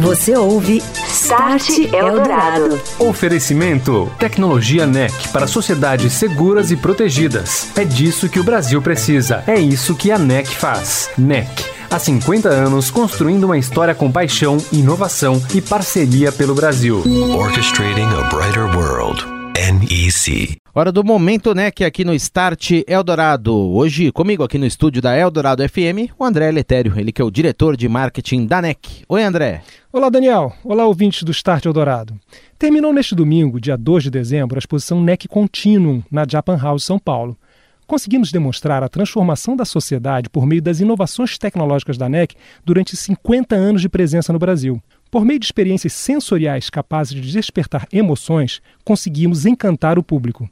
Você 0.00 0.36
ouve 0.36 0.82
Start 1.08 1.78
Eldorado. 1.90 2.78
Oferecimento: 2.98 4.12
Tecnologia 4.18 4.86
NEC 4.86 5.28
para 5.28 5.46
sociedades 5.46 6.12
seguras 6.12 6.70
e 6.70 6.76
protegidas. 6.76 7.70
É 7.74 7.84
disso 7.84 8.28
que 8.28 8.38
o 8.38 8.44
Brasil 8.44 8.82
precisa. 8.82 9.42
É 9.46 9.58
isso 9.58 9.94
que 9.94 10.10
a 10.10 10.18
NEC 10.18 10.48
faz. 10.48 11.08
NEC. 11.16 11.73
Há 11.94 11.98
50 12.00 12.48
anos 12.48 12.90
construindo 12.90 13.44
uma 13.44 13.56
história 13.56 13.94
com 13.94 14.10
paixão, 14.10 14.56
inovação 14.72 15.40
e 15.54 15.62
parceria 15.62 16.32
pelo 16.32 16.52
Brasil. 16.52 17.04
Orchestrating 17.38 18.08
a 18.18 18.22
brighter 18.34 18.64
world. 18.76 19.24
NEC. 19.54 20.56
Hora 20.74 20.90
do 20.90 21.04
Momento 21.04 21.54
NEC 21.54 21.84
aqui 21.84 22.04
no 22.04 22.12
Start 22.14 22.82
Eldorado. 22.88 23.54
Hoje, 23.54 24.10
comigo 24.10 24.42
aqui 24.42 24.58
no 24.58 24.66
estúdio 24.66 25.00
da 25.00 25.16
Eldorado 25.16 25.62
FM, 25.62 26.10
o 26.18 26.24
André 26.24 26.50
Letério, 26.50 26.98
ele 26.98 27.12
que 27.12 27.22
é 27.22 27.24
o 27.24 27.30
diretor 27.30 27.76
de 27.76 27.88
marketing 27.88 28.46
da 28.46 28.60
NEC. 28.60 29.04
Oi, 29.08 29.22
André. 29.22 29.62
Olá, 29.92 30.08
Daniel. 30.08 30.52
Olá, 30.64 30.84
ouvintes 30.84 31.22
do 31.22 31.30
Start 31.30 31.64
Eldorado. 31.64 32.18
Terminou 32.58 32.92
neste 32.92 33.14
domingo, 33.14 33.60
dia 33.60 33.76
2 33.76 34.02
de 34.02 34.10
dezembro, 34.10 34.56
a 34.56 34.58
exposição 34.58 35.00
NEC 35.00 35.28
Continuum 35.28 36.02
na 36.10 36.26
Japan 36.28 36.56
House 36.60 36.82
São 36.82 36.98
Paulo. 36.98 37.38
Conseguimos 37.86 38.32
demonstrar 38.32 38.82
a 38.82 38.88
transformação 38.88 39.54
da 39.54 39.64
sociedade 39.64 40.30
por 40.30 40.46
meio 40.46 40.62
das 40.62 40.80
inovações 40.80 41.36
tecnológicas 41.36 41.98
da 41.98 42.08
NEC 42.08 42.34
durante 42.64 42.96
50 42.96 43.54
anos 43.54 43.82
de 43.82 43.88
presença 43.88 44.32
no 44.32 44.38
Brasil. 44.38 44.82
Por 45.10 45.24
meio 45.24 45.38
de 45.38 45.46
experiências 45.46 45.92
sensoriais 45.92 46.70
capazes 46.70 47.14
de 47.14 47.30
despertar 47.30 47.86
emoções, 47.92 48.62
conseguimos 48.84 49.44
encantar 49.44 49.98
o 49.98 50.02
público. 50.02 50.48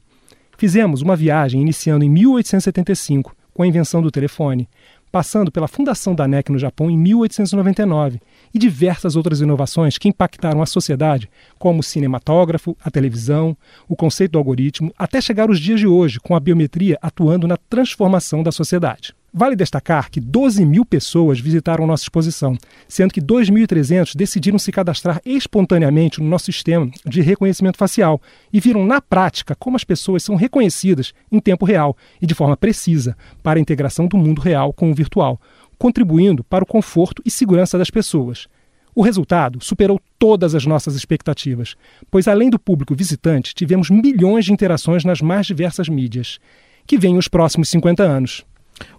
Fizemos 0.57 1.01
uma 1.01 1.15
viagem 1.15 1.61
iniciando 1.61 2.05
em 2.05 2.09
1875, 2.09 3.35
com 3.53 3.63
a 3.63 3.67
invenção 3.67 4.01
do 4.01 4.11
telefone, 4.11 4.69
passando 5.13 5.51
pela 5.51 5.67
fundação 5.67 6.15
da 6.15 6.27
NEC 6.27 6.51
no 6.51 6.57
Japão 6.57 6.89
em 6.89 6.97
1899 6.97 8.19
e 8.51 8.57
diversas 8.57 9.15
outras 9.15 9.41
inovações 9.41 9.95
que 9.95 10.09
impactaram 10.09 10.59
a 10.59 10.65
sociedade, 10.65 11.29
como 11.59 11.81
o 11.81 11.83
cinematógrafo, 11.83 12.75
a 12.83 12.89
televisão, 12.89 13.55
o 13.87 13.95
conceito 13.95 14.31
do 14.31 14.39
algoritmo, 14.39 14.91
até 14.97 15.21
chegar 15.21 15.51
os 15.51 15.59
dias 15.59 15.79
de 15.79 15.85
hoje, 15.85 16.19
com 16.19 16.35
a 16.35 16.39
biometria 16.39 16.97
atuando 16.99 17.47
na 17.47 17.57
transformação 17.57 18.41
da 18.41 18.51
sociedade. 18.51 19.13
Vale 19.35 19.55
destacar 19.55 20.11
que 20.11 20.21
12 20.21 20.63
mil 20.63 20.85
pessoas 20.85 21.39
visitaram 21.39 21.87
nossa 21.87 22.03
exposição, 22.03 22.55
sendo 22.87 23.11
que 23.11 23.19
2.300 23.19 24.15
decidiram 24.15 24.59
se 24.59 24.71
cadastrar 24.71 25.19
espontaneamente 25.25 26.21
no 26.21 26.29
nosso 26.29 26.45
sistema 26.45 26.87
de 27.03 27.19
reconhecimento 27.19 27.79
facial 27.79 28.21
e 28.51 28.59
viram 28.59 28.85
na 28.85 29.01
prática 29.01 29.55
como 29.55 29.75
as 29.75 29.83
pessoas 29.83 30.21
são 30.21 30.35
reconhecidas 30.35 31.15
em 31.31 31.39
tempo 31.39 31.65
real 31.65 31.97
e 32.21 32.27
de 32.27 32.35
forma 32.35 32.55
precisa 32.55 33.17
para 33.41 33.57
a 33.57 33.61
integração 33.61 34.05
do 34.05 34.19
mundo 34.19 34.39
real 34.39 34.71
com 34.71 34.91
o 34.91 34.93
virtual, 34.93 35.41
contribuindo 35.79 36.43
para 36.43 36.63
o 36.63 36.67
conforto 36.67 37.19
e 37.25 37.31
segurança 37.31 37.75
das 37.75 37.89
pessoas. 37.89 38.47
O 38.93 39.01
resultado 39.01 39.57
superou 39.63 39.99
todas 40.19 40.53
as 40.53 40.67
nossas 40.67 40.93
expectativas, 40.93 41.75
pois 42.11 42.27
além 42.27 42.51
do 42.51 42.59
público 42.59 42.93
visitante, 42.93 43.55
tivemos 43.55 43.89
milhões 43.89 44.45
de 44.45 44.53
interações 44.53 45.03
nas 45.03 45.21
mais 45.21 45.47
diversas 45.47 45.89
mídias. 45.89 46.37
Que 46.85 46.99
venham 46.99 47.17
os 47.17 47.27
próximos 47.27 47.69
50 47.69 48.03
anos. 48.03 48.45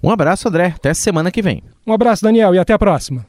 Um 0.03 0.11
abraço, 0.11 0.49
André. 0.49 0.75
Até 0.77 0.95
semana 0.95 1.31
que 1.31 1.43
vem. 1.43 1.63
Um 1.87 1.93
abraço, 1.93 2.23
Daniel, 2.23 2.55
e 2.55 2.59
até 2.59 2.73
a 2.73 2.79
próxima. 2.79 3.27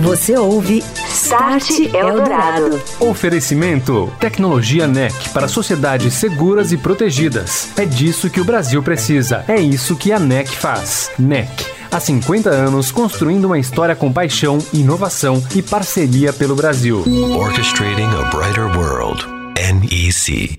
Você 0.00 0.36
ouve 0.36 0.82
Start 1.08 1.70
Eldorado. 1.94 2.82
Oferecimento: 2.98 4.12
Tecnologia 4.18 4.86
NEC 4.86 5.28
para 5.30 5.46
sociedades 5.46 6.14
seguras 6.14 6.72
e 6.72 6.76
protegidas. 6.76 7.70
É 7.78 7.84
disso 7.84 8.28
que 8.28 8.40
o 8.40 8.44
Brasil 8.44 8.82
precisa. 8.82 9.44
É 9.46 9.60
isso 9.60 9.96
que 9.96 10.12
a 10.12 10.18
NEC 10.18 10.48
faz. 10.48 11.10
NEC. 11.18 11.48
Há 11.90 12.00
50 12.00 12.50
anos 12.50 12.90
construindo 12.90 13.44
uma 13.44 13.58
história 13.58 13.94
com 13.94 14.12
paixão, 14.12 14.58
inovação 14.72 15.42
e 15.54 15.62
parceria 15.62 16.32
pelo 16.32 16.56
Brasil. 16.56 17.04
Orchestrating 17.36 18.08
a 18.18 18.30
brighter 18.30 18.66
world. 18.76 19.24
NEC. 19.56 20.58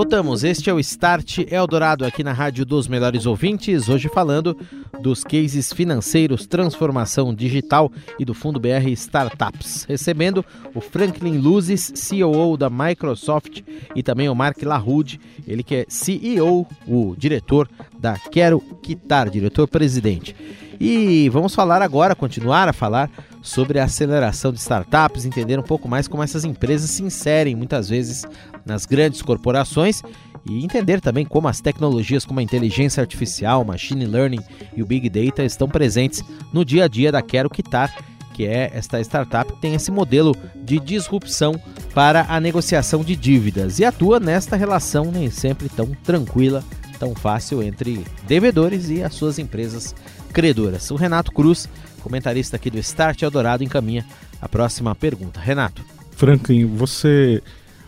Voltamos, 0.00 0.44
este 0.44 0.70
é 0.70 0.72
o 0.72 0.80
Start 0.80 1.40
Eldorado 1.50 2.06
aqui 2.06 2.24
na 2.24 2.32
Rádio 2.32 2.64
dos 2.64 2.88
Melhores 2.88 3.26
Ouvintes, 3.26 3.86
hoje 3.86 4.08
falando 4.08 4.56
dos 4.98 5.22
cases 5.22 5.74
financeiros, 5.74 6.46
transformação 6.46 7.34
digital 7.34 7.92
e 8.18 8.24
do 8.24 8.32
Fundo 8.32 8.58
BR 8.58 8.88
Startups. 8.92 9.84
Recebendo 9.84 10.42
o 10.74 10.80
Franklin 10.80 11.36
Luzes, 11.36 11.92
CEO 11.94 12.56
da 12.56 12.70
Microsoft, 12.70 13.60
e 13.94 14.02
também 14.02 14.30
o 14.30 14.34
Mark 14.34 14.62
LaRude, 14.62 15.20
ele 15.46 15.62
que 15.62 15.74
é 15.74 15.86
CEO, 15.86 16.66
o 16.88 17.14
diretor 17.14 17.68
da 17.98 18.18
Quero 18.18 18.58
Quitar, 18.82 19.28
diretor-presidente. 19.28 20.34
E 20.80 21.28
vamos 21.28 21.54
falar 21.54 21.82
agora, 21.82 22.14
continuar 22.14 22.66
a 22.66 22.72
falar 22.72 23.10
sobre 23.42 23.78
a 23.78 23.84
aceleração 23.84 24.50
de 24.50 24.58
startups, 24.58 25.26
entender 25.26 25.58
um 25.58 25.62
pouco 25.62 25.86
mais 25.86 26.08
como 26.08 26.22
essas 26.22 26.42
empresas 26.42 26.88
se 26.88 27.02
inserem 27.02 27.54
muitas 27.54 27.90
vezes 27.90 28.24
nas 28.64 28.86
grandes 28.86 29.20
corporações 29.20 30.02
e 30.48 30.64
entender 30.64 30.98
também 31.02 31.26
como 31.26 31.48
as 31.48 31.60
tecnologias 31.60 32.24
como 32.24 32.40
a 32.40 32.42
inteligência 32.42 33.02
artificial, 33.02 33.62
machine 33.62 34.06
learning 34.06 34.40
e 34.74 34.82
o 34.82 34.86
big 34.86 35.10
data 35.10 35.44
estão 35.44 35.68
presentes 35.68 36.24
no 36.50 36.64
dia 36.64 36.84
a 36.84 36.88
dia 36.88 37.12
da 37.12 37.20
Quero 37.20 37.50
Quitar, 37.50 37.94
que 38.32 38.46
é 38.46 38.70
esta 38.72 38.98
startup 39.02 39.52
que 39.52 39.60
tem 39.60 39.74
esse 39.74 39.90
modelo 39.90 40.34
de 40.64 40.80
disrupção 40.80 41.60
para 41.94 42.24
a 42.26 42.40
negociação 42.40 43.04
de 43.04 43.14
dívidas 43.14 43.78
e 43.80 43.84
atua 43.84 44.18
nesta 44.18 44.56
relação 44.56 45.12
nem 45.12 45.30
sempre 45.30 45.68
tão 45.68 45.88
tranquila, 46.02 46.64
tão 46.98 47.14
fácil 47.14 47.62
entre 47.62 48.02
devedores 48.26 48.88
e 48.88 49.02
as 49.02 49.12
suas 49.12 49.38
empresas 49.38 49.94
credoras. 50.32 50.90
O 50.90 50.96
Renato 50.96 51.32
Cruz, 51.32 51.68
comentarista 52.02 52.56
aqui 52.56 52.70
do 52.70 52.78
Start 52.78 53.22
Eldorado, 53.22 53.62
encaminha 53.62 54.04
a 54.40 54.48
próxima 54.48 54.94
pergunta. 54.94 55.40
Renato. 55.40 55.84
Franklin, 56.12 56.66
você 56.66 57.42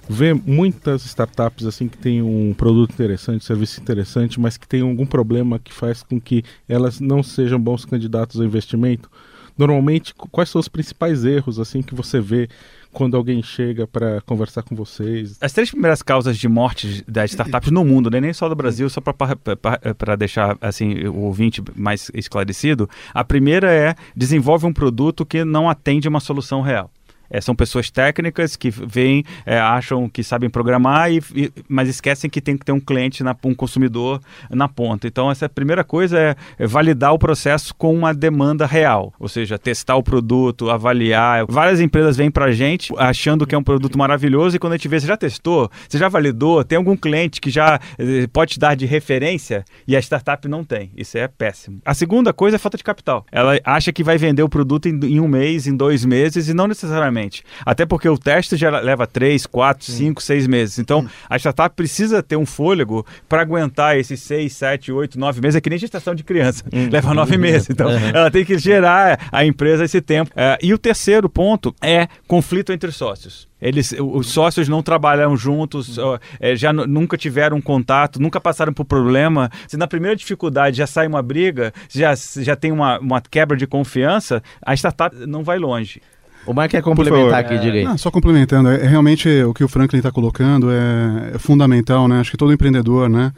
vê 0.08 0.34
muitas 0.34 1.04
startups 1.04 1.66
assim 1.66 1.88
que 1.88 1.96
têm 1.96 2.22
um 2.22 2.54
produto 2.54 2.92
interessante, 2.92 3.44
serviço 3.44 3.80
interessante, 3.80 4.40
mas 4.40 4.56
que 4.56 4.66
tem 4.66 4.82
algum 4.82 5.06
problema 5.06 5.58
que 5.58 5.72
faz 5.72 6.02
com 6.02 6.20
que 6.20 6.44
elas 6.68 7.00
não 7.00 7.22
sejam 7.22 7.58
bons 7.58 7.84
candidatos 7.84 8.40
ao 8.40 8.46
investimento? 8.46 9.10
Normalmente, 9.56 10.14
quais 10.14 10.48
são 10.48 10.60
os 10.60 10.68
principais 10.68 11.24
erros 11.24 11.58
assim 11.58 11.82
que 11.82 11.94
você 11.94 12.20
vê 12.20 12.48
quando 12.92 13.16
alguém 13.16 13.42
chega 13.42 13.86
para 13.86 14.20
conversar 14.22 14.62
com 14.62 14.76
vocês? 14.76 15.36
As 15.40 15.52
três 15.52 15.70
primeiras 15.70 16.02
causas 16.02 16.36
de 16.36 16.48
morte 16.48 17.02
das 17.08 17.30
startups 17.30 17.70
no 17.70 17.84
mundo, 17.84 18.10
né? 18.10 18.20
nem 18.20 18.32
só 18.32 18.48
do 18.48 18.54
Brasil, 18.54 18.88
só 18.90 19.00
para 19.00 20.16
deixar 20.16 20.56
assim 20.60 21.06
o 21.06 21.20
ouvinte 21.20 21.62
mais 21.74 22.10
esclarecido, 22.14 22.88
a 23.14 23.24
primeira 23.24 23.72
é 23.72 23.94
desenvolve 24.14 24.66
um 24.66 24.72
produto 24.72 25.24
que 25.24 25.44
não 25.44 25.68
atende 25.68 26.06
uma 26.08 26.20
solução 26.20 26.60
real. 26.60 26.90
É, 27.32 27.40
são 27.40 27.54
pessoas 27.54 27.90
técnicas 27.90 28.56
que 28.56 28.70
vêm, 28.70 29.24
é, 29.46 29.58
acham 29.58 30.06
que 30.06 30.22
sabem 30.22 30.50
programar, 30.50 31.10
e, 31.10 31.22
e, 31.34 31.50
mas 31.66 31.88
esquecem 31.88 32.28
que 32.28 32.42
tem 32.42 32.58
que 32.58 32.64
ter 32.64 32.72
um 32.72 32.80
cliente, 32.80 33.24
na, 33.24 33.34
um 33.44 33.54
consumidor 33.54 34.20
na 34.50 34.68
ponta. 34.68 35.06
Então, 35.06 35.30
essa 35.30 35.48
primeira 35.48 35.82
coisa 35.82 36.18
é, 36.18 36.36
é 36.58 36.66
validar 36.66 37.14
o 37.14 37.18
processo 37.18 37.74
com 37.74 37.94
uma 37.94 38.12
demanda 38.12 38.66
real, 38.66 39.14
ou 39.18 39.28
seja, 39.28 39.58
testar 39.58 39.96
o 39.96 40.02
produto, 40.02 40.68
avaliar. 40.68 41.46
Várias 41.48 41.80
empresas 41.80 42.16
vêm 42.16 42.30
para 42.30 42.46
a 42.46 42.52
gente 42.52 42.92
achando 42.98 43.46
que 43.46 43.54
é 43.54 43.58
um 43.58 43.62
produto 43.62 43.96
maravilhoso 43.96 44.56
e 44.56 44.58
quando 44.58 44.74
a 44.74 44.76
gente 44.76 44.88
vê, 44.88 45.00
você 45.00 45.06
já 45.06 45.16
testou, 45.16 45.70
você 45.88 45.96
já 45.96 46.08
validou, 46.08 46.62
tem 46.62 46.76
algum 46.76 46.96
cliente 46.96 47.40
que 47.40 47.50
já 47.50 47.80
eh, 47.98 48.26
pode 48.30 48.52
te 48.52 48.58
dar 48.58 48.74
de 48.74 48.84
referência 48.84 49.64
e 49.88 49.96
a 49.96 50.02
startup 50.02 50.46
não 50.46 50.64
tem. 50.64 50.90
Isso 50.94 51.16
é 51.16 51.26
péssimo. 51.26 51.80
A 51.84 51.94
segunda 51.94 52.32
coisa 52.32 52.56
é 52.56 52.58
falta 52.58 52.76
de 52.76 52.84
capital. 52.84 53.24
Ela 53.32 53.58
acha 53.64 53.92
que 53.92 54.04
vai 54.04 54.18
vender 54.18 54.42
o 54.42 54.48
produto 54.48 54.86
em, 54.88 54.98
em 55.04 55.20
um 55.20 55.28
mês, 55.28 55.66
em 55.66 55.74
dois 55.74 56.04
meses 56.04 56.48
e 56.48 56.54
não 56.54 56.66
necessariamente 56.66 57.21
até 57.64 57.84
porque 57.84 58.08
o 58.08 58.18
teste 58.18 58.56
já 58.56 58.70
leva 58.80 59.06
3, 59.06 59.46
4, 59.46 59.84
5, 59.84 60.22
6 60.22 60.46
meses. 60.46 60.78
Então, 60.78 61.06
a 61.28 61.36
startup 61.36 61.74
precisa 61.74 62.22
ter 62.22 62.36
um 62.36 62.46
fôlego 62.46 63.06
para 63.28 63.42
aguentar 63.42 63.96
esses 63.96 64.20
6, 64.20 64.52
7, 64.52 64.92
8, 64.92 65.18
9 65.18 65.40
meses. 65.40 65.56
É 65.56 65.60
que 65.60 65.70
nem 65.70 65.78
gestação 65.78 66.14
de 66.14 66.22
criança. 66.22 66.64
Hum. 66.72 66.88
Leva 66.90 67.14
9 67.14 67.36
meses. 67.36 67.70
Então, 67.70 67.90
ela 67.90 68.30
tem 68.30 68.44
que 68.44 68.58
gerar 68.58 69.28
a 69.30 69.44
empresa 69.44 69.84
esse 69.84 70.00
tempo. 70.00 70.30
É, 70.36 70.58
e 70.62 70.72
o 70.72 70.78
terceiro 70.78 71.28
ponto 71.28 71.74
é 71.80 72.08
conflito 72.26 72.72
entre 72.72 72.90
sócios 72.92 73.52
eles, 73.62 73.94
os 73.96 74.28
sócios 74.28 74.68
não 74.68 74.82
trabalham 74.82 75.36
juntos, 75.36 75.96
é, 76.40 76.56
já 76.56 76.72
nunca 76.72 77.16
tiveram 77.16 77.60
contato, 77.60 78.20
nunca 78.20 78.40
passaram 78.40 78.72
por 78.72 78.84
problema. 78.84 79.48
Se 79.68 79.76
na 79.76 79.86
primeira 79.86 80.16
dificuldade 80.16 80.78
já 80.78 80.86
sai 80.86 81.06
uma 81.06 81.22
briga, 81.22 81.72
já, 81.88 82.12
já 82.40 82.56
tem 82.56 82.72
uma, 82.72 82.98
uma 82.98 83.20
quebra 83.20 83.56
de 83.56 83.66
confiança, 83.66 84.42
a 84.60 84.74
startup 84.74 85.14
não 85.26 85.44
vai 85.44 85.58
longe. 85.58 86.02
O 86.46 86.52
Mark 86.52 86.70
quer 86.70 86.82
complementar 86.82 87.40
aqui, 87.40 87.58
diga 87.58 87.78
aí. 87.78 87.84
Não, 87.84 87.96
só 87.96 88.10
complementando, 88.10 88.68
é, 88.68 88.84
é, 88.84 88.86
realmente 88.86 89.28
o 89.44 89.54
que 89.54 89.62
o 89.62 89.68
Franklin 89.68 89.98
está 89.98 90.10
colocando 90.10 90.70
é, 90.70 91.32
é, 91.34 91.38
fundamental, 91.38 92.08
né? 92.08 92.20
Acho 92.20 92.30
que 92.30 92.36
todo 92.36 92.52
empreendedor, 92.52 93.08
né, 93.08 93.32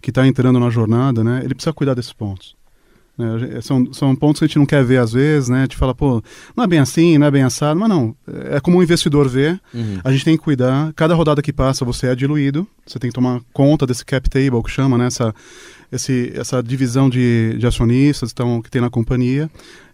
que 0.00 0.10
está 0.10 0.26
entrando 0.26 0.58
na 0.60 0.70
jornada, 0.70 1.24
né, 1.24 1.40
ele 1.44 1.54
precisa 1.54 1.72
cuidar 1.72 1.94
desses 1.94 2.12
pontos. 2.12 2.54
Né? 3.16 3.60
São, 3.60 3.92
são 3.92 4.16
pontos 4.16 4.38
que 4.38 4.44
a 4.44 4.48
gente 4.48 4.58
não 4.58 4.66
quer 4.66 4.82
ver 4.84 4.98
às 4.98 5.12
vezes, 5.12 5.48
né? 5.48 5.58
A 5.58 5.62
gente 5.62 5.76
fala, 5.76 5.94
pô, 5.94 6.22
não 6.56 6.64
é 6.64 6.66
bem 6.66 6.78
assim, 6.78 7.18
não 7.18 7.26
é 7.26 7.30
bem 7.30 7.42
assado, 7.42 7.78
mas 7.78 7.88
não. 7.88 8.14
É 8.50 8.60
como 8.60 8.78
um 8.78 8.82
investidor 8.82 9.28
vê, 9.28 9.58
uhum. 9.74 10.00
a 10.02 10.10
gente 10.10 10.24
tem 10.24 10.36
que 10.36 10.42
cuidar. 10.42 10.92
Cada 10.94 11.14
rodada 11.14 11.42
que 11.42 11.52
passa, 11.52 11.84
você 11.84 12.06
é 12.06 12.14
diluído, 12.14 12.66
você 12.86 12.98
tem 12.98 13.10
que 13.10 13.14
tomar 13.14 13.40
conta 13.52 13.86
desse 13.86 14.04
cap 14.04 14.28
table 14.28 14.62
que 14.62 14.70
chama, 14.70 14.96
né? 14.96 15.06
Essa, 15.06 15.34
esse, 15.90 16.32
essa 16.34 16.62
divisão 16.62 17.08
de, 17.08 17.56
de 17.58 17.66
acionistas 17.66 18.30
então, 18.32 18.62
que 18.62 18.70
tem 18.70 18.80
na 18.80 18.90
companhia 18.90 19.50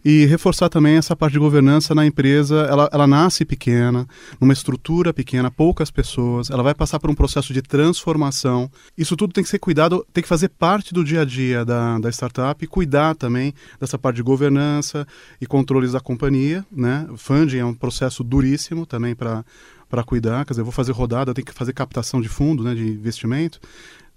e 0.09 0.25
reforçar 0.25 0.69
também 0.69 0.95
essa 0.95 1.17
parte 1.17 1.33
de 1.33 1.39
governança 1.41 1.93
na 1.93 2.07
empresa. 2.07 2.61
Ela, 2.71 2.89
ela 2.93 3.07
nasce 3.09 3.45
pequena, 3.45 4.07
numa 4.41 4.53
estrutura 4.53 5.13
pequena, 5.13 5.51
poucas 5.51 5.91
pessoas, 5.91 6.49
ela 6.49 6.63
vai 6.63 6.77
passar 6.77 7.01
por 7.01 7.11
um 7.11 7.15
processo 7.15 7.53
de 7.53 7.61
transformação. 7.61 8.71
Isso 8.97 9.17
tudo 9.17 9.33
tem 9.33 9.43
que 9.43 9.51
ser 9.51 9.59
cuidado, 9.59 10.07
tem 10.13 10.23
que 10.23 10.29
fazer 10.29 10.49
parte 10.51 10.95
do 10.95 11.03
dia 11.03 11.23
a 11.23 11.25
dia 11.25 11.65
da, 11.65 11.99
da 11.99 12.09
startup 12.11 12.65
e 12.65 12.69
cuidar 12.69 13.17
também 13.17 13.53
dessa 13.81 13.99
parte 13.99 14.17
de 14.17 14.23
governança 14.23 15.05
e 15.41 15.47
controles 15.47 15.91
da 15.91 16.01
companhia. 16.01 16.65
Né? 16.71 17.09
Funding 17.17 17.59
é 17.59 17.65
um 17.65 17.75
processo 17.75 18.23
duríssimo 18.23 18.87
também 18.87 19.13
para 19.13 19.45
para 19.89 20.03
cuidar, 20.03 20.45
quer 20.45 20.53
dizer, 20.53 20.63
eu 20.63 20.65
vou 20.65 20.73
fazer 20.73 20.93
rodada, 20.93 21.31
eu 21.31 21.35
tenho 21.35 21.47
que 21.47 21.53
fazer 21.53 21.73
captação 21.73 22.21
de 22.21 22.29
fundo, 22.29 22.63
né, 22.63 22.75
de 22.75 22.87
investimento 22.87 23.61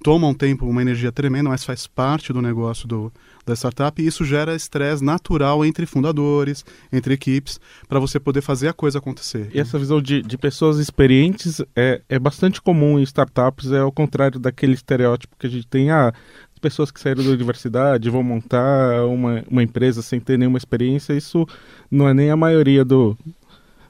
toma 0.03 0.27
um 0.27 0.33
tempo, 0.33 0.65
uma 0.65 0.81
energia 0.81 1.11
tremenda, 1.11 1.49
mas 1.49 1.63
faz 1.63 1.85
parte 1.85 2.31
do 2.31 2.41
negócio 2.41 2.87
do, 2.87 3.11
da 3.45 3.53
startup 3.55 4.01
e 4.01 4.05
isso 4.05 4.23
gera 4.23 4.55
estresse 4.55 5.03
natural 5.03 5.65
entre 5.65 5.85
fundadores, 5.85 6.63
entre 6.91 7.13
equipes, 7.13 7.59
para 7.87 7.99
você 7.99 8.19
poder 8.19 8.41
fazer 8.41 8.69
a 8.69 8.73
coisa 8.73 8.99
acontecer. 8.99 9.49
E 9.53 9.59
essa 9.59 9.77
visão 9.77 10.01
de, 10.01 10.21
de 10.21 10.37
pessoas 10.37 10.77
experientes 10.77 11.61
é, 11.75 12.01
é 12.07 12.17
bastante 12.17 12.61
comum 12.61 12.97
em 12.99 13.03
startups, 13.03 13.71
é 13.71 13.79
ao 13.79 13.91
contrário 13.91 14.39
daquele 14.39 14.73
estereótipo 14.73 15.35
que 15.37 15.47
a 15.47 15.49
gente 15.49 15.67
tem, 15.67 15.91
ah, 15.91 16.13
pessoas 16.61 16.91
que 16.91 16.99
saíram 16.99 17.23
da 17.23 17.29
universidade 17.29 18.09
vão 18.09 18.21
montar 18.21 19.05
uma, 19.05 19.43
uma 19.49 19.63
empresa 19.63 20.01
sem 20.01 20.19
ter 20.19 20.37
nenhuma 20.37 20.57
experiência, 20.57 21.13
isso 21.13 21.47
não 21.89 22.07
é 22.07 22.13
nem 22.13 22.29
a 22.29 22.35
maioria 22.35 22.83
do, 22.83 23.17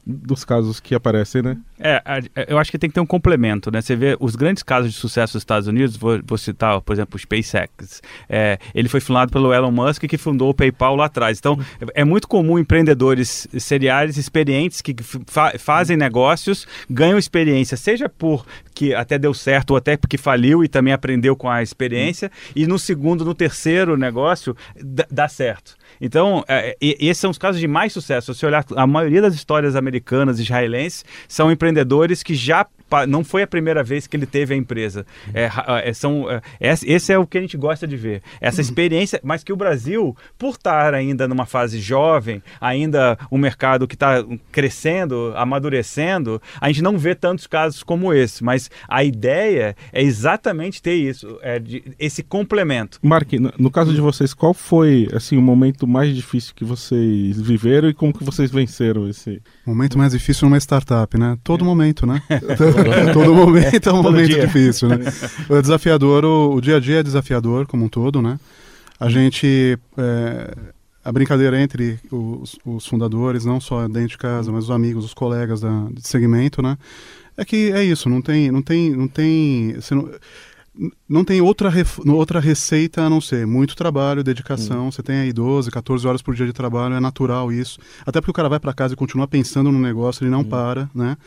dos 0.10 0.44
casos 0.44 0.80
que 0.80 0.96
aparecem, 0.96 1.42
né? 1.42 1.58
É, 1.80 2.01
eu 2.48 2.58
acho 2.58 2.72
que 2.72 2.78
tem 2.78 2.89
que 2.89 2.94
ter 2.96 3.00
um 3.00 3.06
complemento, 3.06 3.72
né? 3.72 3.82
Você 3.82 3.96
vê 3.96 4.18
os 4.20 4.36
grandes 4.36 4.63
casos 4.63 4.92
de 4.92 4.98
sucesso 4.98 5.34
dos 5.34 5.42
Estados 5.42 5.68
Unidos, 5.68 5.96
vou, 5.96 6.20
vou 6.25 6.38
citar, 6.38 6.82
por 6.82 6.94
exemplo, 6.94 7.16
o 7.16 7.20
SpaceX. 7.20 8.01
É, 8.28 8.58
ele 8.74 8.89
foi 8.89 9.00
fundado 9.00 9.32
pelo 9.32 9.54
Elon 9.54 9.72
Musk, 9.72 10.04
que 10.04 10.18
fundou 10.18 10.50
o 10.50 10.54
PayPal 10.54 10.96
lá 10.96 11.06
atrás. 11.06 11.38
Então, 11.38 11.60
é 11.94 12.04
muito 12.04 12.28
comum 12.28 12.58
empreendedores 12.58 13.48
seriais 13.60 14.18
experientes 14.18 14.82
que 14.82 14.96
fa 15.28 15.54
fazem 15.60 15.96
negócios, 15.96 16.68
ganham 16.89 17.18
experiência, 17.18 17.78
seja 17.78 18.10
por 18.10 18.46
que 18.74 18.94
até 18.94 19.18
deu 19.20 19.34
certo 19.34 19.72
ou 19.72 19.78
até 19.78 19.98
porque 19.98 20.18
faliu 20.18 20.63
e 20.63 20.68
também 20.68 20.94
aprendeu 20.94 21.36
com 21.36 21.50
a 21.50 21.62
experiência, 21.62 22.32
e 22.56 22.66
no 22.66 22.80
segundo, 22.80 23.24
no 23.24 23.36
terceiro 23.36 23.96
negócio, 23.96 24.56
dá 25.12 25.28
certo. 25.28 25.75
Então, 26.00 26.43
é, 26.48 26.75
esses 26.81 27.19
são 27.19 27.31
os 27.31 27.38
casos 27.38 27.60
de 27.60 27.67
mais 27.67 27.93
sucesso. 27.93 28.34
Se 28.34 28.46
olhar, 28.46 28.65
a 28.75 28.88
maioria 28.88 29.22
das 29.22 29.34
histórias 29.34 29.75
americanas, 29.75 30.39
israelenses, 30.39 31.03
são 31.27 31.51
empreendedores 31.51 32.24
que 32.24 32.36
já 32.36 32.65
não 33.08 33.24
foi 33.24 33.43
a 33.43 33.48
primeira 33.48 33.84
vez 33.84 34.08
que 34.08 34.15
ele 34.15 34.25
teve 34.25 34.53
a 34.53 34.58
empresa. 34.58 35.05
É, 35.34 35.50
é, 35.89 35.93
são, 35.93 36.25
é, 36.29 36.41
esse 36.60 37.13
é 37.13 37.17
o 37.17 37.27
que 37.27 37.38
a 37.38 37.41
gente 37.41 37.58
gosta 37.58 37.88
de 37.88 37.96
ver. 37.96 38.22
Essa 38.39 38.62
experiência, 38.62 39.19
mas 39.24 39.43
que 39.43 39.53
o 39.53 39.55
Brasil, 39.55 40.15
por 40.38 40.55
estar 40.55 40.93
ainda 40.93 41.27
numa 41.27 41.46
fase 41.46 41.79
jovem, 41.79 42.41
ainda 42.60 43.17
um 43.31 43.38
mercado 43.38 43.88
que 43.88 43.96
está 43.96 44.24
crescendo, 44.51 45.34
amadurecendo, 45.36 46.41
a 46.60 46.67
gente 46.67 46.81
não 46.81 46.98
vê 46.98 47.15
tantos 47.15 47.48
casos 47.48 47.84
como 47.84 48.13
esse. 48.13 48.43
Mas 48.43 48.69
a 48.88 49.03
ideia 49.03 49.75
é 49.91 50.01
exatamente 50.01 50.81
ter 50.81 50.96
isso, 50.96 51.39
é 51.41 51.60
de, 51.60 51.84
esse 52.00 52.24
complemento. 52.24 53.00
Mark, 53.01 53.31
no, 53.34 53.53
no 53.58 53.72
caso 53.72 53.93
de 53.93 54.01
vocês, 54.01 54.34
qual 54.34 54.53
foi 54.53 55.08
assim 55.13 55.38
o 55.38 55.41
momento 55.41 55.88
mais 55.88 56.15
difícil 56.15 56.53
que 56.55 56.63
vocês 56.63 57.39
viveram 57.39 57.89
e 57.89 57.93
como 57.93 58.13
que 58.13 58.24
vocês 58.24 58.51
venceram 58.51 59.08
esse? 59.08 59.41
O 59.65 59.69
momento 59.72 59.98
mais 59.98 60.12
difícil 60.12 60.48
numa 60.48 60.58
startup, 60.58 61.17
né? 61.17 61.38
Todo 61.43 61.63
é. 61.63 61.67
momento, 61.67 62.05
né? 62.05 62.22
todo 63.13 63.33
momento 63.33 63.89
é 63.89 63.93
um 63.93 64.03
momento 64.03 64.27
dia. 64.29 64.45
difícil, 64.45 64.89
né? 64.89 64.98
O 65.50 65.59
desafiador, 65.62 66.25
o, 66.25 66.55
o, 66.55 66.62
dia 66.62 66.77
a 66.77 66.79
dia 66.79 67.00
é 67.00 67.03
desafiador 67.03 67.67
como 67.67 67.86
um 67.86 67.89
todo, 67.89 68.21
né? 68.21 68.39
A 69.00 69.09
gente... 69.09 69.77
É, 69.98 70.53
a 71.03 71.12
brincadeira 71.12 71.59
entre 71.59 71.98
os, 72.12 72.57
os, 72.65 72.86
fundadores, 72.86 73.45
não 73.45 73.59
só 73.59 73.88
dentro 73.88 74.09
de 74.09 74.17
casa, 74.17 74.51
mas 74.51 74.65
os 74.65 74.71
amigos, 74.71 75.05
os 75.05 75.13
colegas 75.13 75.62
da, 75.62 75.88
de 75.91 76.05
segmento, 76.05 76.62
né? 76.62 76.77
É 77.38 77.45
que 77.45 77.71
é 77.71 77.83
isso, 77.83 78.09
não 78.09 78.21
tem... 78.21 78.51
Não 78.51 78.62
tem, 78.62 78.91
não 78.91 79.07
tem 79.07 79.75
não 81.07 81.25
tem 81.25 81.41
outra, 81.41 81.69
outra 82.07 82.39
receita 82.39 83.01
a 83.01 83.09
não 83.09 83.19
ser 83.19 83.45
muito 83.45 83.75
trabalho, 83.75 84.24
dedicação. 84.24 84.88
Hum. 84.88 84.91
Você 84.91 85.03
tem 85.03 85.17
aí 85.17 85.33
12, 85.33 85.69
14 85.69 86.07
horas 86.07 86.21
por 86.21 86.33
dia 86.33 86.45
de 86.45 86.53
trabalho, 86.53 86.95
é 86.95 87.00
natural 87.00 87.51
isso. 87.51 87.79
Até 88.05 88.21
porque 88.21 88.31
o 88.31 88.33
cara 88.33 88.48
vai 88.48 88.59
para 88.59 88.74
casa 88.74 88.93
e 88.93 88.98
continua 88.98 89.27
pensando 89.27 89.72
no 89.72 89.79
negócio, 89.79 90.24
ele 90.24 90.31
não 90.31 90.42
hum. 90.42 90.46
para, 90.46 90.89
né? 90.96 91.18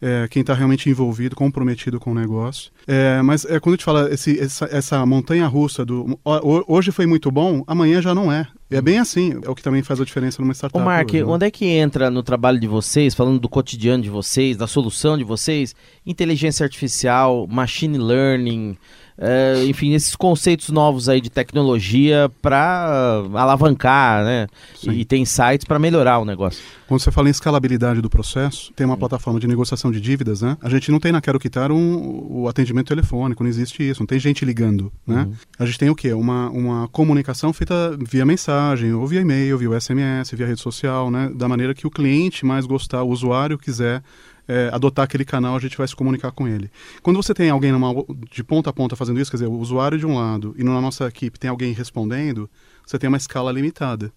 É, 0.00 0.26
quem 0.28 0.40
está 0.40 0.54
realmente 0.54 0.88
envolvido, 0.88 1.36
comprometido 1.36 2.00
com 2.00 2.12
o 2.12 2.14
negócio. 2.14 2.70
É, 2.86 3.20
mas 3.22 3.44
é, 3.44 3.60
quando 3.60 3.74
a 3.74 3.76
gente 3.76 3.84
fala 3.84 4.12
esse, 4.12 4.38
essa, 4.38 4.68
essa 4.70 5.06
montanha 5.06 5.46
russa 5.46 5.84
do 5.84 6.18
hoje 6.66 6.90
foi 6.90 7.06
muito 7.06 7.30
bom, 7.30 7.62
amanhã 7.66 8.00
já 8.00 8.14
não 8.14 8.32
é. 8.32 8.46
É 8.70 8.80
bem 8.80 8.98
assim, 8.98 9.40
é 9.42 9.50
o 9.50 9.54
que 9.54 9.62
também 9.62 9.82
faz 9.82 10.00
a 10.00 10.04
diferença 10.04 10.40
numa 10.40 10.54
startup. 10.54 10.80
Ô 10.80 10.84
Mark, 10.84 11.08
hoje, 11.08 11.24
né? 11.24 11.24
onde 11.24 11.46
é 11.46 11.50
que 11.50 11.66
entra 11.66 12.08
no 12.08 12.22
trabalho 12.22 12.58
de 12.58 12.68
vocês, 12.68 13.14
falando 13.14 13.40
do 13.40 13.48
cotidiano 13.48 14.02
de 14.02 14.08
vocês, 14.08 14.56
da 14.56 14.66
solução 14.66 15.18
de 15.18 15.24
vocês, 15.24 15.74
inteligência 16.06 16.64
artificial, 16.64 17.48
machine 17.48 17.98
learning, 17.98 18.76
é, 19.22 19.66
enfim, 19.66 19.92
esses 19.92 20.16
conceitos 20.16 20.70
novos 20.70 21.06
aí 21.06 21.20
de 21.20 21.28
tecnologia 21.28 22.30
para 22.40 23.22
alavancar, 23.34 24.24
né? 24.24 24.46
Sim. 24.74 24.92
E, 24.92 25.04
tem 25.04 25.26
sites 25.26 25.66
para 25.66 25.78
melhorar 25.78 26.18
o 26.20 26.24
negócio. 26.24 26.62
Quando 26.88 27.02
você 27.02 27.10
fala 27.10 27.28
em 27.28 27.30
escalabilidade 27.30 28.00
do 28.00 28.08
processo, 28.08 28.72
tem 28.74 28.86
uma 28.86 28.96
plataforma 28.96 29.38
de 29.38 29.46
negociação 29.46 29.92
de 29.92 30.00
dívidas, 30.00 30.40
né? 30.40 30.56
A 30.62 30.70
gente 30.70 30.90
não 30.90 30.98
tem 30.98 31.12
na 31.12 31.20
Quero 31.20 31.38
Quitar 31.38 31.70
um, 31.70 32.26
o 32.30 32.48
atendimento 32.48 32.88
telefônico, 32.88 33.42
não 33.42 33.50
existe 33.50 33.86
isso, 33.86 34.00
não 34.00 34.06
tem 34.06 34.18
gente 34.18 34.42
ligando, 34.42 34.90
né? 35.06 35.24
Uhum. 35.24 35.34
A 35.58 35.66
gente 35.66 35.78
tem 35.78 35.90
o 35.90 35.94
quê? 35.94 36.14
Uma, 36.14 36.48
uma 36.48 36.88
comunicação 36.88 37.52
feita 37.52 37.96
via 38.00 38.24
mensagem, 38.24 38.94
ou 38.94 39.06
via 39.06 39.20
e-mail, 39.20 39.58
via 39.58 39.78
SMS, 39.78 40.30
via 40.32 40.46
rede 40.46 40.60
social, 40.60 41.10
né? 41.10 41.30
Da 41.34 41.46
maneira 41.46 41.74
que 41.74 41.86
o 41.86 41.90
cliente 41.90 42.46
mais 42.46 42.64
gostar, 42.64 43.02
o 43.02 43.10
usuário 43.10 43.58
quiser 43.58 44.02
é, 44.50 44.68
adotar 44.72 45.04
aquele 45.04 45.24
canal, 45.24 45.54
a 45.54 45.60
gente 45.60 45.78
vai 45.78 45.86
se 45.86 45.94
comunicar 45.94 46.32
com 46.32 46.48
ele. 46.48 46.68
Quando 47.02 47.22
você 47.22 47.32
tem 47.32 47.50
alguém 47.50 47.70
numa, 47.70 47.94
de 48.28 48.42
ponta 48.42 48.70
a 48.70 48.72
ponta 48.72 48.96
fazendo 48.96 49.20
isso, 49.20 49.30
quer 49.30 49.36
dizer, 49.36 49.46
o 49.46 49.56
usuário 49.56 49.96
de 49.96 50.04
um 50.04 50.18
lado 50.18 50.56
e 50.58 50.64
na 50.64 50.80
nossa 50.80 51.06
equipe 51.06 51.38
tem 51.38 51.48
alguém 51.48 51.72
respondendo, 51.72 52.50
você 52.84 52.98
tem 52.98 53.06
uma 53.06 53.16
escala 53.16 53.52
limitada. 53.52 54.12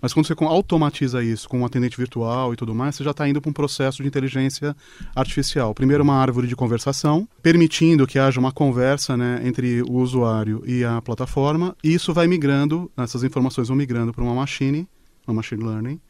Mas 0.00 0.12
quando 0.12 0.26
você 0.26 0.34
automatiza 0.38 1.22
isso 1.22 1.48
com 1.48 1.60
um 1.60 1.66
atendente 1.66 1.96
virtual 1.96 2.52
e 2.52 2.56
tudo 2.56 2.74
mais, 2.74 2.94
você 2.94 3.04
já 3.04 3.10
está 3.10 3.28
indo 3.28 3.40
para 3.40 3.50
um 3.50 3.52
processo 3.52 4.02
de 4.02 4.08
inteligência 4.08 4.76
artificial. 5.14 5.74
Primeiro, 5.74 6.04
uma 6.04 6.16
árvore 6.16 6.46
de 6.46 6.56
conversação, 6.56 7.28
permitindo 7.42 8.06
que 8.06 8.18
haja 8.18 8.38
uma 8.38 8.52
conversa 8.52 9.16
né, 9.16 9.40
entre 9.44 9.82
o 9.82 9.94
usuário 9.94 10.62
e 10.64 10.84
a 10.84 11.00
plataforma, 11.00 11.76
e 11.82 11.94
isso 11.94 12.12
vai 12.12 12.28
migrando, 12.28 12.90
essas 12.96 13.22
informações 13.24 13.68
vão 13.68 13.76
migrando 13.76 14.12
para 14.12 14.24
uma 14.24 14.34
machine, 14.34 14.88
uma 15.26 15.34
machine 15.34 15.62
learning, 15.62 16.00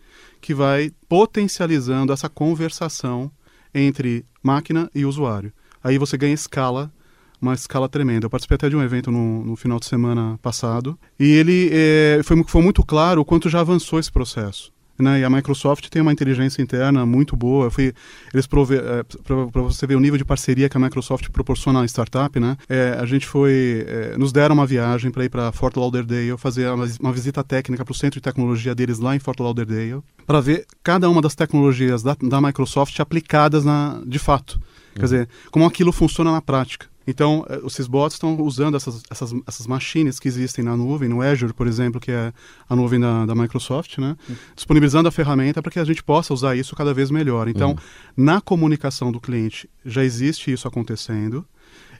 que 0.40 0.54
vai 0.54 0.90
potencializando 1.08 2.12
essa 2.12 2.28
conversação 2.28 3.30
entre 3.74 4.24
máquina 4.42 4.90
e 4.94 5.04
usuário. 5.04 5.52
Aí 5.82 5.98
você 5.98 6.16
ganha 6.16 6.34
escala, 6.34 6.92
uma 7.40 7.54
escala 7.54 7.88
tremenda. 7.88 8.26
Eu 8.26 8.30
participei 8.30 8.56
até 8.56 8.68
de 8.68 8.76
um 8.76 8.82
evento 8.82 9.10
no, 9.10 9.44
no 9.44 9.56
final 9.56 9.80
de 9.80 9.86
semana 9.86 10.38
passado 10.40 10.98
e 11.18 11.30
ele 11.30 11.70
é, 11.72 12.20
foi, 12.24 12.42
foi 12.44 12.62
muito 12.62 12.84
claro 12.84 13.20
o 13.20 13.24
quanto 13.24 13.48
já 13.48 13.60
avançou 13.60 13.98
esse 13.98 14.12
processo. 14.12 14.72
Né? 14.98 15.20
E 15.20 15.24
a 15.24 15.30
Microsoft 15.30 15.88
tem 15.88 16.02
uma 16.02 16.12
inteligência 16.12 16.62
interna 16.62 17.04
muito 17.06 17.34
boa. 17.34 17.70
Fui, 17.70 17.92
eles 18.32 18.46
é, 18.46 19.02
para 19.50 19.62
você 19.62 19.86
ver 19.86 19.96
o 19.96 20.00
nível 20.00 20.18
de 20.18 20.24
parceria 20.24 20.68
que 20.68 20.76
a 20.76 20.80
Microsoft 20.80 21.28
proporciona 21.30 21.80
à 21.80 21.84
startup, 21.84 22.38
né? 22.38 22.56
É, 22.68 22.96
a 23.00 23.06
gente 23.06 23.26
foi, 23.26 23.84
é, 23.86 24.16
nos 24.18 24.32
deram 24.32 24.54
uma 24.54 24.66
viagem 24.66 25.10
para 25.10 25.24
ir 25.24 25.28
para 25.28 25.50
Fort 25.52 25.76
Lauderdale, 25.76 26.36
fazer 26.36 26.68
uma, 26.70 26.86
uma 27.00 27.12
visita 27.12 27.42
técnica 27.42 27.84
para 27.84 27.92
o 27.92 27.94
centro 27.94 28.20
de 28.20 28.22
tecnologia 28.22 28.74
deles 28.74 28.98
lá 28.98 29.16
em 29.16 29.18
Fort 29.18 29.40
Lauderdale, 29.40 30.02
para 30.26 30.40
ver 30.40 30.66
cada 30.82 31.08
uma 31.08 31.22
das 31.22 31.34
tecnologias 31.34 32.02
da, 32.02 32.16
da 32.22 32.40
Microsoft 32.40 32.98
aplicadas 33.00 33.64
na, 33.64 34.00
de 34.06 34.18
fato. 34.18 34.60
Quer 34.94 35.00
uhum. 35.00 35.04
dizer, 35.04 35.28
como 35.50 35.64
aquilo 35.64 35.92
funciona 35.92 36.30
na 36.30 36.42
prática. 36.42 36.91
Então, 37.06 37.44
eh, 37.48 37.60
os 37.62 37.86
bots 37.86 38.14
estão 38.14 38.40
usando 38.40 38.76
essas, 38.76 39.02
essas, 39.10 39.34
essas 39.46 39.66
machines 39.66 40.18
que 40.18 40.28
existem 40.28 40.64
na 40.64 40.76
nuvem, 40.76 41.08
no 41.08 41.20
Azure, 41.20 41.52
por 41.52 41.66
exemplo, 41.66 42.00
que 42.00 42.10
é 42.10 42.32
a 42.68 42.76
nuvem 42.76 43.00
da, 43.00 43.26
da 43.26 43.34
Microsoft, 43.34 43.98
né? 43.98 44.16
Uhum. 44.28 44.36
disponibilizando 44.54 45.08
a 45.08 45.12
ferramenta 45.12 45.62
para 45.62 45.72
que 45.72 45.78
a 45.78 45.84
gente 45.84 46.02
possa 46.02 46.32
usar 46.32 46.56
isso 46.56 46.76
cada 46.76 46.94
vez 46.94 47.10
melhor. 47.10 47.48
Então, 47.48 47.70
uhum. 47.70 47.76
na 48.16 48.40
comunicação 48.40 49.10
do 49.10 49.20
cliente, 49.20 49.68
já 49.84 50.04
existe 50.04 50.52
isso 50.52 50.68
acontecendo. 50.68 51.44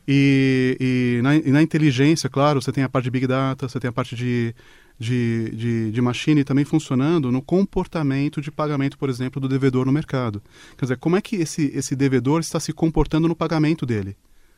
E, 0.07 0.77
e, 0.81 1.23
na, 1.23 1.37
e, 1.37 1.51
na, 1.51 1.63
inteligência, 1.63 2.29
claro, 2.29 2.61
você 2.61 2.73
tem 2.73 2.83
a 2.83 2.89
parte 2.89 3.05
de 3.05 3.11
Big 3.11 3.27
Data, 3.27 3.69
você 3.69 3.79
tem 3.79 3.89
a 3.89 3.93
parte 3.93 4.17
de, 4.17 4.53
de, 4.99 5.51
de, 5.51 5.91
de 5.93 6.03
machine 6.03 6.43
também 6.43 6.65
funcionando 6.65 7.31
no 7.31 7.41
comportamento 7.41 8.41
de 8.41 8.51
pagamento, 8.51 8.99
por 8.99 9.09
exemplo, 9.09 9.41
do 9.41 9.49
devedor 9.49 9.87
no 9.87 9.93
mercado. 9.93 10.43
Quer 10.77 10.87
dizer, 10.87 10.97
como 10.99 11.17
é 11.17 11.21
que 11.21 11.37
esse, 11.37 11.71
esse 11.75 11.95
devedor 11.95 12.41
está 12.41 12.59
se 12.59 12.73
comportando 12.73 13.29
no 13.29 13.37
pagamento 13.37 13.87
dele? 13.87 14.17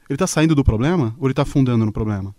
Ele 0.09 0.17
está 0.17 0.27
saindo 0.27 0.55
do 0.55 0.62
problema 0.62 1.14
ou 1.19 1.27
ele 1.27 1.33
está 1.33 1.43
afundando 1.43 1.85
no 1.85 1.93
problema? 1.93 2.35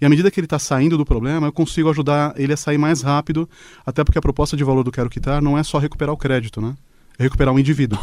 E 0.00 0.04
à 0.04 0.08
medida 0.08 0.30
que 0.30 0.38
ele 0.38 0.46
está 0.46 0.58
saindo 0.58 0.96
do 0.96 1.04
problema, 1.04 1.46
eu 1.46 1.52
consigo 1.52 1.90
ajudar 1.90 2.34
ele 2.36 2.52
a 2.52 2.56
sair 2.56 2.78
mais 2.78 3.02
rápido, 3.02 3.48
até 3.84 4.04
porque 4.04 4.18
a 4.18 4.22
proposta 4.22 4.56
de 4.56 4.62
valor 4.62 4.84
do 4.84 4.92
Quero 4.92 5.10
Quitar 5.10 5.42
não 5.42 5.56
é 5.56 5.62
só 5.62 5.78
recuperar 5.78 6.14
o 6.14 6.18
crédito, 6.18 6.60
né? 6.60 6.74
É 7.18 7.22
recuperar 7.22 7.54
o 7.54 7.58
indivíduo. 7.58 7.98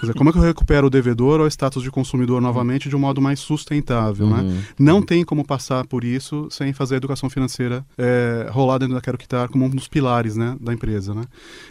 Quer 0.00 0.06
dizer, 0.06 0.14
como 0.14 0.30
é 0.30 0.32
que 0.32 0.38
eu 0.38 0.42
recupero 0.42 0.86
o 0.86 0.90
devedor 0.90 1.40
ao 1.40 1.46
status 1.46 1.82
de 1.82 1.90
consumidor 1.90 2.40
novamente 2.40 2.88
de 2.88 2.96
um 2.96 2.98
modo 2.98 3.20
mais 3.20 3.38
sustentável, 3.38 4.26
né? 4.26 4.40
Uhum. 4.40 4.62
Não 4.78 5.02
tem 5.02 5.22
como 5.26 5.44
passar 5.44 5.86
por 5.86 6.04
isso 6.04 6.48
sem 6.50 6.72
fazer 6.72 6.94
a 6.94 6.96
educação 6.96 7.28
financeira 7.28 7.84
é, 7.98 8.48
rolar 8.50 8.78
dentro 8.78 8.94
da 8.94 9.00
Quero 9.02 9.18
Quitar 9.18 9.50
como 9.50 9.66
um 9.66 9.68
dos 9.68 9.88
pilares 9.88 10.36
né, 10.36 10.56
da 10.58 10.72
empresa, 10.72 11.12
né? 11.12 11.24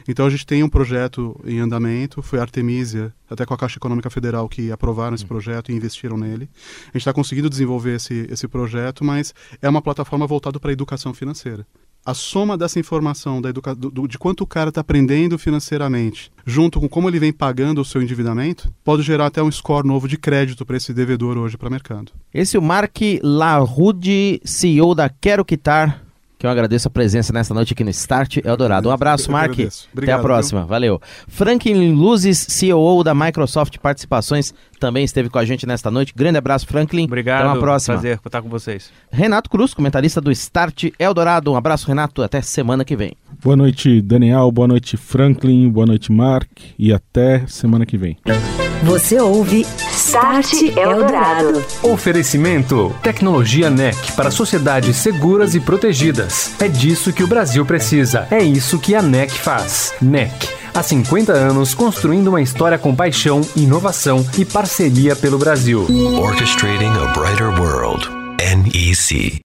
Então 0.08 0.28
a 0.28 0.30
gente 0.30 0.46
tem 0.46 0.62
um 0.62 0.70
projeto 0.70 1.40
em 1.44 1.60
andamento, 1.60 2.22
foi 2.22 2.38
a 2.38 2.44
Artemisia, 2.44 3.12
até 3.28 3.48
com 3.48 3.54
a 3.56 3.58
Caixa 3.58 3.80
Econômica 3.80 4.12
Federal 4.12 4.48
que 4.48 4.72
aprovaram 4.72 5.16
esse 5.16 5.26
projeto 5.26 5.72
e 5.72 5.76
investiram 5.76 6.16
nele. 6.16 6.48
A 6.84 6.86
gente 6.90 6.98
está 6.98 7.14
conseguindo 7.14 7.50
desenvolver 7.50 7.96
esse, 7.96 8.28
esse 8.30 8.48
projeto, 8.48 9.04
mas 9.04 9.34
é 9.60 9.68
uma 9.68 9.82
plataforma 9.82 10.28
voltada 10.28 10.60
para 10.60 10.70
a 10.70 10.74
educação 10.74 11.16
financeira 11.16 11.66
a 12.06 12.14
soma 12.14 12.58
dessa 12.58 12.80
informação 12.80 13.42
da 13.42 13.50
educa... 13.50 13.76
do, 13.76 14.08
de 14.08 14.18
quanto 14.18 14.42
o 14.42 14.48
cara 14.48 14.70
está 14.70 14.82
aprendendo 14.82 15.38
financeiramente, 15.38 16.32
junto 16.46 16.80
com 16.80 16.90
como 16.90 17.10
ele 17.10 17.20
vem 17.20 17.32
pagando 17.34 17.82
o 17.82 17.86
seu 17.86 18.02
endividamento, 18.02 18.72
pode 18.84 19.04
gerar 19.04 19.28
até 19.28 19.42
um 19.44 19.52
score 19.52 19.88
novo 19.88 20.08
de 20.08 20.18
crédito 20.18 20.66
para 20.66 20.78
esse 20.78 20.94
devedor 20.94 21.38
hoje 21.38 21.58
para 21.58 21.68
o 21.68 21.72
mercado. 21.72 22.12
Esse 22.34 22.58
é 22.58 22.60
o 22.60 22.64
Mark 22.64 22.98
Larude, 23.22 24.42
CEO 24.44 24.96
da 24.96 25.10
Quero 25.10 25.46
Quitar, 25.46 26.04
que 26.40 26.46
eu 26.46 26.50
agradeço 26.50 26.88
a 26.88 26.92
presença 26.92 27.34
nesta 27.34 27.54
noite 27.54 27.74
aqui 27.74 27.84
no 27.84 27.90
Start 27.90 28.38
Eldorado. 28.38 28.88
Um 28.88 28.92
abraço, 28.94 29.30
Mark. 29.30 29.54
Até 29.96 30.14
a 30.14 30.20
próxima. 30.20 30.62
Viu? 30.62 30.70
Valeu. 30.70 31.02
Franklin 31.28 31.92
Luzes, 31.92 32.38
CEO 32.38 33.04
da 33.04 33.14
Microsoft 33.14 33.78
Participações, 33.80 34.54
também 34.80 35.04
esteve 35.04 35.30
com 35.30 35.38
a 35.38 35.44
gente 35.44 35.68
nesta 35.68 35.92
noite. 35.92 36.14
Grande 36.16 36.38
abraço, 36.38 36.66
Franklin. 36.66 37.04
Obrigado. 37.04 37.42
Até 37.42 37.50
uma 37.50 37.60
próxima. 37.60 37.96
Prazer 37.96 38.20
estar 38.26 38.42
com 38.42 38.48
vocês. 38.48 38.90
Renato 39.12 39.50
Cruz, 39.50 39.74
comentarista 39.74 40.22
do 40.22 40.32
Start 40.32 40.86
Eldorado. 40.98 41.52
Um 41.52 41.58
abraço, 41.58 41.86
Renato. 41.86 42.24
Até 42.24 42.42
semana 42.42 42.86
que 42.86 42.96
vem. 42.96 43.12
Boa 43.44 43.58
noite, 43.58 44.02
Daniel. 44.02 44.50
Boa 44.50 44.68
noite, 44.70 44.96
Franklin. 44.96 45.70
Boa 45.70 45.86
noite, 45.86 46.10
Mark. 46.10 46.48
E 46.78 46.94
até 46.94 47.46
semana 47.48 47.86
que 47.86 47.98
vem. 47.98 48.18
Você 48.84 49.20
ouve 49.20 49.66
Start 49.92 50.54
Eldorado. 50.78 51.64
Oferecimento: 51.84 52.96
Tecnologia 53.04 53.70
NEC 53.70 54.14
para 54.14 54.32
sociedades 54.32 54.96
seguras 54.96 55.54
e 55.54 55.60
protegidas. 55.60 56.54
É 56.60 56.68
disso 56.68 57.12
que 57.12 57.24
o 57.24 57.28
Brasil 57.28 57.66
precisa. 57.66 58.28
É 58.32 58.42
isso 58.42 58.80
que 58.80 58.96
a 58.96 59.02
NEC 59.02 59.32
faz. 59.32 59.94
NEC. 60.02 60.32
Há 60.74 60.82
50 60.82 61.34
anos 61.34 61.74
construindo 61.74 62.28
uma 62.30 62.42
história 62.42 62.78
com 62.78 62.96
paixão, 62.96 63.42
inovação 63.56 64.26
e 64.38 64.46
parceria 64.46 65.16
pelo 65.16 65.38
Brasil. 65.38 65.86
Orchestrating 66.18 66.86
a 66.86 67.08
Brighter 67.14 67.60
World. 67.60 68.08
NEC. 68.40 69.42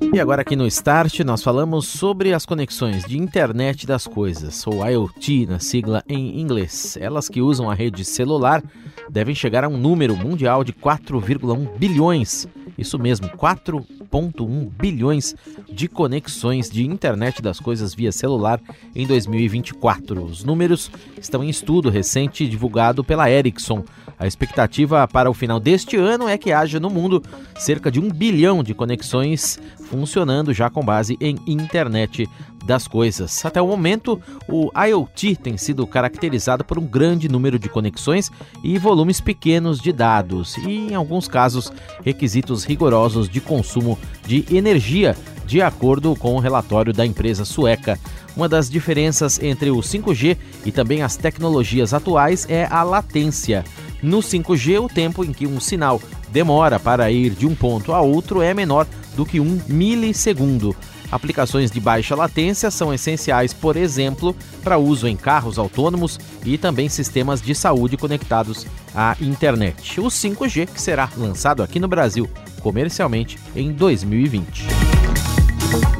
E 0.00 0.18
agora 0.18 0.42
aqui 0.42 0.56
no 0.56 0.66
Start 0.66 1.20
nós 1.20 1.42
falamos 1.42 1.86
sobre 1.86 2.32
as 2.32 2.46
conexões 2.46 3.04
de 3.04 3.18
internet 3.18 3.86
das 3.86 4.06
coisas, 4.06 4.66
ou 4.66 4.84
IoT 4.84 5.46
na 5.46 5.60
sigla 5.60 6.02
em 6.08 6.40
inglês. 6.40 6.96
Elas 6.98 7.28
que 7.28 7.40
usam 7.42 7.70
a 7.70 7.74
rede 7.74 8.04
celular 8.04 8.62
devem 9.08 9.34
chegar 9.34 9.62
a 9.62 9.68
um 9.68 9.76
número 9.76 10.16
mundial 10.16 10.64
de 10.64 10.72
4,1 10.72 11.78
bilhões. 11.78 12.48
Isso 12.76 12.98
mesmo, 12.98 13.28
4,1 13.28 14.70
bilhões 14.70 15.36
de 15.70 15.86
conexões 15.86 16.70
de 16.70 16.84
internet 16.84 17.42
das 17.42 17.60
coisas 17.60 17.94
via 17.94 18.10
celular 18.10 18.60
em 18.96 19.06
2024. 19.06 20.24
Os 20.24 20.42
números 20.42 20.90
estão 21.20 21.44
em 21.44 21.50
estudo 21.50 21.90
recente 21.90 22.48
divulgado 22.48 23.04
pela 23.04 23.30
Ericsson. 23.30 23.84
A 24.20 24.26
expectativa 24.26 25.08
para 25.08 25.30
o 25.30 25.34
final 25.34 25.58
deste 25.58 25.96
ano 25.96 26.28
é 26.28 26.36
que 26.36 26.52
haja 26.52 26.78
no 26.78 26.90
mundo 26.90 27.22
cerca 27.58 27.90
de 27.90 27.98
um 27.98 28.10
bilhão 28.10 28.62
de 28.62 28.74
conexões 28.74 29.58
funcionando 29.86 30.52
já 30.52 30.68
com 30.68 30.84
base 30.84 31.16
em 31.18 31.38
internet 31.46 32.28
das 32.64 32.86
coisas. 32.86 33.44
Até 33.44 33.60
o 33.60 33.66
momento, 33.66 34.20
o 34.48 34.70
IoT 34.74 35.36
tem 35.36 35.56
sido 35.56 35.86
caracterizado 35.86 36.64
por 36.64 36.78
um 36.78 36.86
grande 36.86 37.28
número 37.28 37.58
de 37.58 37.68
conexões 37.68 38.30
e 38.62 38.78
volumes 38.78 39.20
pequenos 39.20 39.80
de 39.80 39.92
dados, 39.92 40.56
e 40.58 40.92
em 40.92 40.94
alguns 40.94 41.26
casos, 41.26 41.72
requisitos 42.04 42.64
rigorosos 42.64 43.28
de 43.28 43.40
consumo 43.40 43.98
de 44.26 44.44
energia, 44.50 45.16
de 45.46 45.60
acordo 45.60 46.14
com 46.14 46.36
o 46.36 46.40
relatório 46.40 46.92
da 46.92 47.04
empresa 47.04 47.44
sueca. 47.44 47.98
Uma 48.36 48.48
das 48.48 48.70
diferenças 48.70 49.42
entre 49.42 49.70
o 49.70 49.78
5G 49.78 50.36
e 50.64 50.70
também 50.70 51.02
as 51.02 51.16
tecnologias 51.16 51.92
atuais 51.92 52.46
é 52.48 52.68
a 52.70 52.82
latência. 52.82 53.64
No 54.02 54.18
5G, 54.18 54.82
o 54.82 54.88
tempo 54.88 55.24
em 55.24 55.32
que 55.32 55.46
um 55.46 55.60
sinal 55.60 56.00
demora 56.30 56.78
para 56.78 57.10
ir 57.10 57.30
de 57.30 57.46
um 57.46 57.54
ponto 57.54 57.92
a 57.92 58.00
outro 58.00 58.40
é 58.40 58.54
menor 58.54 58.86
do 59.16 59.26
que 59.26 59.40
um 59.40 59.60
milissegundo. 59.66 60.74
Aplicações 61.10 61.70
de 61.70 61.80
baixa 61.80 62.14
latência 62.14 62.70
são 62.70 62.94
essenciais, 62.94 63.52
por 63.52 63.76
exemplo, 63.76 64.34
para 64.62 64.78
uso 64.78 65.08
em 65.08 65.16
carros 65.16 65.58
autônomos 65.58 66.18
e 66.44 66.56
também 66.56 66.88
sistemas 66.88 67.42
de 67.42 67.54
saúde 67.54 67.96
conectados 67.96 68.66
à 68.94 69.16
internet. 69.20 70.00
O 70.00 70.04
5G, 70.04 70.68
que 70.68 70.80
será 70.80 71.08
lançado 71.16 71.62
aqui 71.62 71.80
no 71.80 71.88
Brasil 71.88 72.28
comercialmente 72.60 73.38
em 73.56 73.72
2020. 73.72 74.66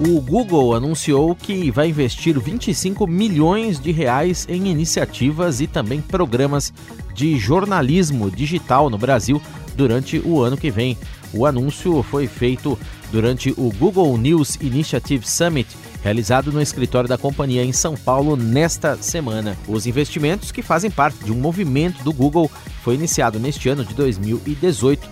O 0.00 0.20
Google 0.20 0.74
anunciou 0.74 1.34
que 1.34 1.70
vai 1.70 1.88
investir 1.88 2.38
25 2.38 3.06
milhões 3.06 3.78
de 3.78 3.92
reais 3.92 4.46
em 4.48 4.68
iniciativas 4.68 5.60
e 5.60 5.66
também 5.66 6.00
programas 6.00 6.72
de 7.14 7.38
jornalismo 7.38 8.30
digital 8.30 8.88
no 8.90 8.98
Brasil 8.98 9.40
durante 9.76 10.18
o 10.18 10.40
ano 10.40 10.56
que 10.56 10.70
vem. 10.70 10.96
O 11.32 11.46
anúncio 11.46 12.02
foi 12.02 12.26
feito 12.26 12.78
durante 13.10 13.50
o 13.56 13.72
Google 13.72 14.16
News 14.16 14.56
Initiative 14.60 15.28
Summit, 15.28 15.76
realizado 16.02 16.52
no 16.52 16.60
escritório 16.60 17.08
da 17.08 17.18
companhia 17.18 17.64
em 17.64 17.72
São 17.72 17.96
Paulo 17.96 18.36
nesta 18.36 18.96
semana. 18.96 19.56
Os 19.68 19.86
investimentos, 19.86 20.50
que 20.50 20.62
fazem 20.62 20.90
parte 20.90 21.24
de 21.24 21.32
um 21.32 21.36
movimento 21.36 22.02
do 22.02 22.12
Google, 22.12 22.50
foi 22.82 22.94
iniciado 22.94 23.38
neste 23.38 23.68
ano 23.68 23.84
de 23.84 23.94
2018, 23.94 25.08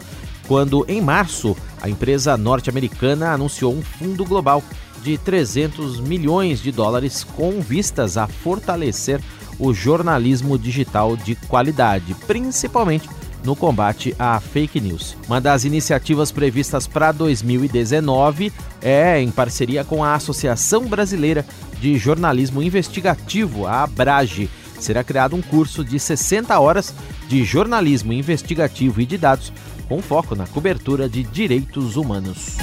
quando 0.47 0.85
em 0.89 1.01
março 1.01 1.57
a 1.81 1.89
empresa 1.89 2.37
norte-americana 2.37 3.33
anunciou 3.33 3.75
um 3.75 3.83
fundo 3.83 4.25
global 4.25 4.63
de 5.03 5.17
300 5.19 6.01
milhões 6.01 6.61
de 6.61 6.73
dólares 6.73 7.23
com 7.23 7.61
vistas 7.61 8.17
a 8.17 8.27
fortalecer 8.27 9.21
o 9.59 9.75
jornalismo 9.75 10.59
digital 10.59 11.17
de 11.17 11.35
qualidade, 11.35 12.15
principalmente 12.27 13.09
no 13.44 13.55
combate 13.57 14.14
à 14.18 14.38
fake 14.40 14.81
news. 14.81 15.16
Uma 15.27 15.40
das 15.40 15.64
iniciativas 15.64 16.31
previstas 16.31 16.87
para 16.87 17.12
2019 17.12 18.53
é 18.83 19.20
em 19.20 19.31
parceria 19.31 19.85
com 19.85 20.03
a 20.03 20.14
Associação 20.14 20.87
Brasileira 20.87 21.44
de 21.81 21.96
Jornalismo 21.96 22.62
Investigativo, 22.62 23.66
a 23.66 23.83
ABRAGE. 23.85 24.51
Será 24.79 25.03
criado 25.03 25.35
um 25.35 25.42
curso 25.42 25.85
de 25.85 25.98
60 25.98 26.59
horas 26.59 26.94
de 27.29 27.44
jornalismo 27.44 28.12
investigativo 28.12 29.01
e 29.01 29.07
de 29.07 29.18
dados, 29.18 29.53
com 29.88 30.01
foco 30.01 30.35
na 30.35 30.46
cobertura 30.46 31.09
de 31.09 31.22
direitos 31.22 31.96
humanos. 31.96 32.57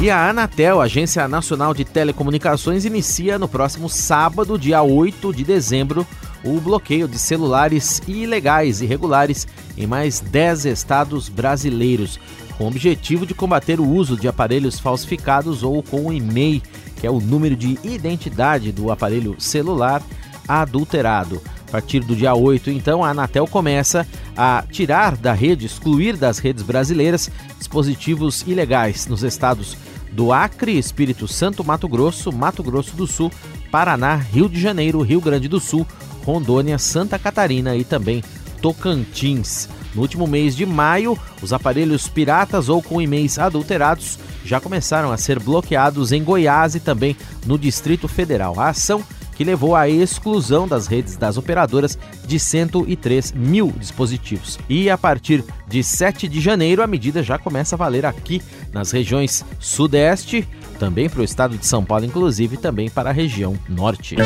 E 0.00 0.10
a 0.10 0.28
Anatel, 0.28 0.80
Agência 0.80 1.26
Nacional 1.28 1.72
de 1.72 1.84
Telecomunicações, 1.84 2.84
inicia 2.84 3.38
no 3.38 3.48
próximo 3.48 3.88
sábado, 3.88 4.58
dia 4.58 4.82
8 4.82 5.32
de 5.32 5.44
dezembro, 5.44 6.06
o 6.44 6.60
bloqueio 6.60 7.06
de 7.06 7.18
celulares 7.18 8.02
ilegais 8.06 8.80
e 8.80 8.84
irregulares 8.84 9.46
em 9.76 9.86
mais 9.86 10.20
10 10.20 10.66
estados 10.66 11.28
brasileiros, 11.28 12.18
com 12.56 12.64
o 12.64 12.68
objetivo 12.68 13.26
de 13.26 13.34
combater 13.34 13.80
o 13.80 13.88
uso 13.88 14.16
de 14.16 14.28
aparelhos 14.28 14.78
falsificados 14.78 15.62
ou 15.62 15.82
com 15.82 16.06
o 16.06 16.12
e-mail, 16.12 16.62
que 16.96 17.06
é 17.06 17.10
o 17.10 17.20
número 17.20 17.56
de 17.56 17.78
identidade 17.82 18.70
do 18.72 18.90
aparelho 18.90 19.36
celular 19.38 20.02
adulterado. 20.46 21.40
A 21.68 21.72
partir 21.72 22.00
do 22.00 22.14
dia 22.14 22.34
8, 22.34 22.70
então, 22.70 23.02
a 23.02 23.10
Anatel 23.10 23.46
começa 23.46 24.06
a 24.36 24.62
tirar 24.70 25.16
da 25.16 25.32
rede, 25.32 25.64
excluir 25.64 26.16
das 26.16 26.38
redes 26.38 26.62
brasileiras 26.62 27.30
dispositivos 27.58 28.42
ilegais 28.46 29.06
nos 29.06 29.22
estados 29.22 29.76
do 30.12 30.32
Acre, 30.32 30.76
Espírito 30.76 31.26
Santo, 31.26 31.64
Mato 31.64 31.88
Grosso, 31.88 32.30
Mato 32.30 32.62
Grosso 32.62 32.94
do 32.94 33.06
Sul, 33.06 33.32
Paraná, 33.70 34.16
Rio 34.16 34.48
de 34.48 34.60
Janeiro, 34.60 35.00
Rio 35.00 35.20
Grande 35.20 35.48
do 35.48 35.58
Sul, 35.58 35.86
Rondônia, 36.24 36.78
Santa 36.78 37.18
Catarina 37.18 37.76
e 37.76 37.84
também 37.84 38.22
Tocantins. 38.60 39.68
No 39.94 40.02
último 40.02 40.26
mês 40.26 40.56
de 40.56 40.64
maio, 40.64 41.18
os 41.42 41.52
aparelhos 41.52 42.08
piratas 42.08 42.68
ou 42.68 42.82
com 42.82 43.00
e-mails 43.00 43.38
adulterados 43.38 44.18
já 44.44 44.60
começaram 44.60 45.12
a 45.12 45.16
ser 45.16 45.38
bloqueados 45.38 46.12
em 46.12 46.22
Goiás 46.22 46.74
e 46.74 46.80
também 46.80 47.16
no 47.46 47.58
Distrito 47.58 48.08
Federal. 48.08 48.58
A 48.58 48.68
ação 48.68 49.04
que 49.34 49.44
levou 49.44 49.74
à 49.74 49.88
exclusão 49.88 50.68
das 50.68 50.86
redes 50.86 51.16
das 51.16 51.36
operadoras 51.36 51.98
de 52.26 52.38
103 52.38 53.32
mil 53.32 53.72
dispositivos. 53.76 54.58
E 54.68 54.90
a 54.90 54.98
partir 54.98 55.44
de 55.66 55.82
7 55.82 56.28
de 56.28 56.40
janeiro, 56.40 56.82
a 56.82 56.86
medida 56.86 57.22
já 57.22 57.38
começa 57.38 57.74
a 57.74 57.78
valer 57.78 58.06
aqui 58.06 58.42
nas 58.72 58.90
regiões 58.90 59.44
Sudeste, 59.58 60.46
também 60.78 61.08
para 61.08 61.20
o 61.20 61.24
estado 61.24 61.56
de 61.56 61.66
São 61.66 61.84
Paulo, 61.84 62.04
inclusive 62.04 62.56
também 62.56 62.90
para 62.90 63.10
a 63.10 63.12
região 63.12 63.54
Norte. 63.68 64.16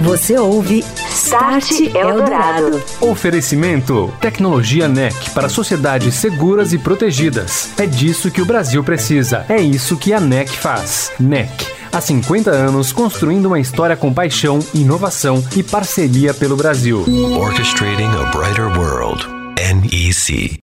Você 0.00 0.38
ouve 0.38 0.84
Start 1.10 1.80
Eldorado. 1.94 2.82
Oferecimento: 3.00 4.12
Tecnologia 4.20 4.88
NEC 4.88 5.30
para 5.30 5.48
sociedades 5.48 6.14
seguras 6.14 6.72
e 6.72 6.78
protegidas. 6.78 7.70
É 7.78 7.86
disso 7.86 8.30
que 8.30 8.40
o 8.40 8.46
Brasil 8.46 8.82
precisa. 8.82 9.44
É 9.48 9.60
isso 9.60 9.96
que 9.96 10.12
a 10.12 10.20
NEC 10.20 10.50
faz. 10.50 11.12
NEC 11.20 11.80
Há 11.92 12.00
50 12.00 12.50
anos 12.50 12.92
construindo 12.92 13.46
uma 13.46 13.58
história 13.58 13.96
com 13.96 14.14
paixão, 14.14 14.60
inovação 14.72 15.44
e 15.56 15.62
parceria 15.62 16.32
pelo 16.32 16.56
Brasil. 16.56 17.04
Orchestrating 17.36 18.04
a 18.04 18.30
brighter 18.30 18.66
world. 18.78 19.26
NEC. 19.56 20.60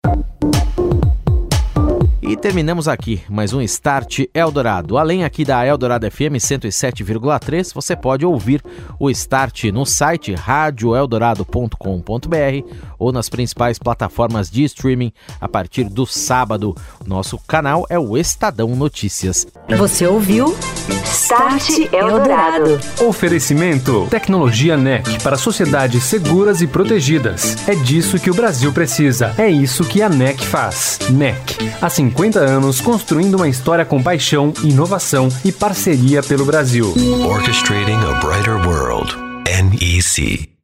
E 2.27 2.37
terminamos 2.37 2.89
aqui 2.89 3.23
mais 3.29 3.53
um 3.53 3.62
Start 3.62 4.25
Eldorado. 4.35 4.99
Além 4.99 5.23
aqui 5.23 5.45
da 5.45 5.65
Eldorado 5.65 6.11
FM 6.11 6.41
107,3, 6.41 7.73
você 7.73 7.95
pode 7.95 8.27
ouvir 8.27 8.61
o 8.99 9.09
Start 9.11 9.67
no 9.67 9.87
site 9.87 10.35
radioeldorado.com.br 10.35 12.75
ou 12.99 13.12
nas 13.12 13.29
principais 13.29 13.79
plataformas 13.79 14.51
de 14.51 14.65
streaming 14.65 15.12
a 15.41 15.47
partir 15.47 15.85
do 15.85 16.05
sábado. 16.05 16.75
Nosso 17.07 17.39
canal 17.47 17.87
é 17.89 17.97
o 17.97 18.19
Estadão 18.19 18.75
Notícias. 18.75 19.47
Você 19.79 20.05
ouviu 20.05 20.57
Start 21.05 21.93
Eldorado. 21.93 22.81
Oferecimento: 23.07 24.09
Tecnologia 24.11 24.77
NEC 24.77 25.23
para 25.23 25.37
sociedades 25.37 26.03
seguras 26.03 26.61
e 26.61 26.67
protegidas. 26.67 27.69
É 27.69 27.77
disso 27.77 28.19
que 28.19 28.31
o 28.31 28.35
Brasil 28.35 28.73
precisa. 28.73 29.33
É 29.39 29.49
isso 29.49 29.85
que 29.85 30.03
a 30.03 30.09
NEC 30.09 30.45
faz. 30.45 30.99
NEC. 31.11 31.57
Há 31.81 31.89
50 32.16 32.40
anos 32.40 32.81
construindo 32.81 33.35
uma 33.35 33.46
história 33.46 33.85
com 33.85 34.02
paixão, 34.02 34.50
inovação 34.64 35.29
e 35.44 35.52
parceria 35.52 36.22
pelo 36.22 36.46
Brasil. 36.46 36.94
Orchestrating 37.29 37.92
a 37.92 38.14
brighter 38.24 38.57
world. 38.66 39.14
NEC. 39.44 40.56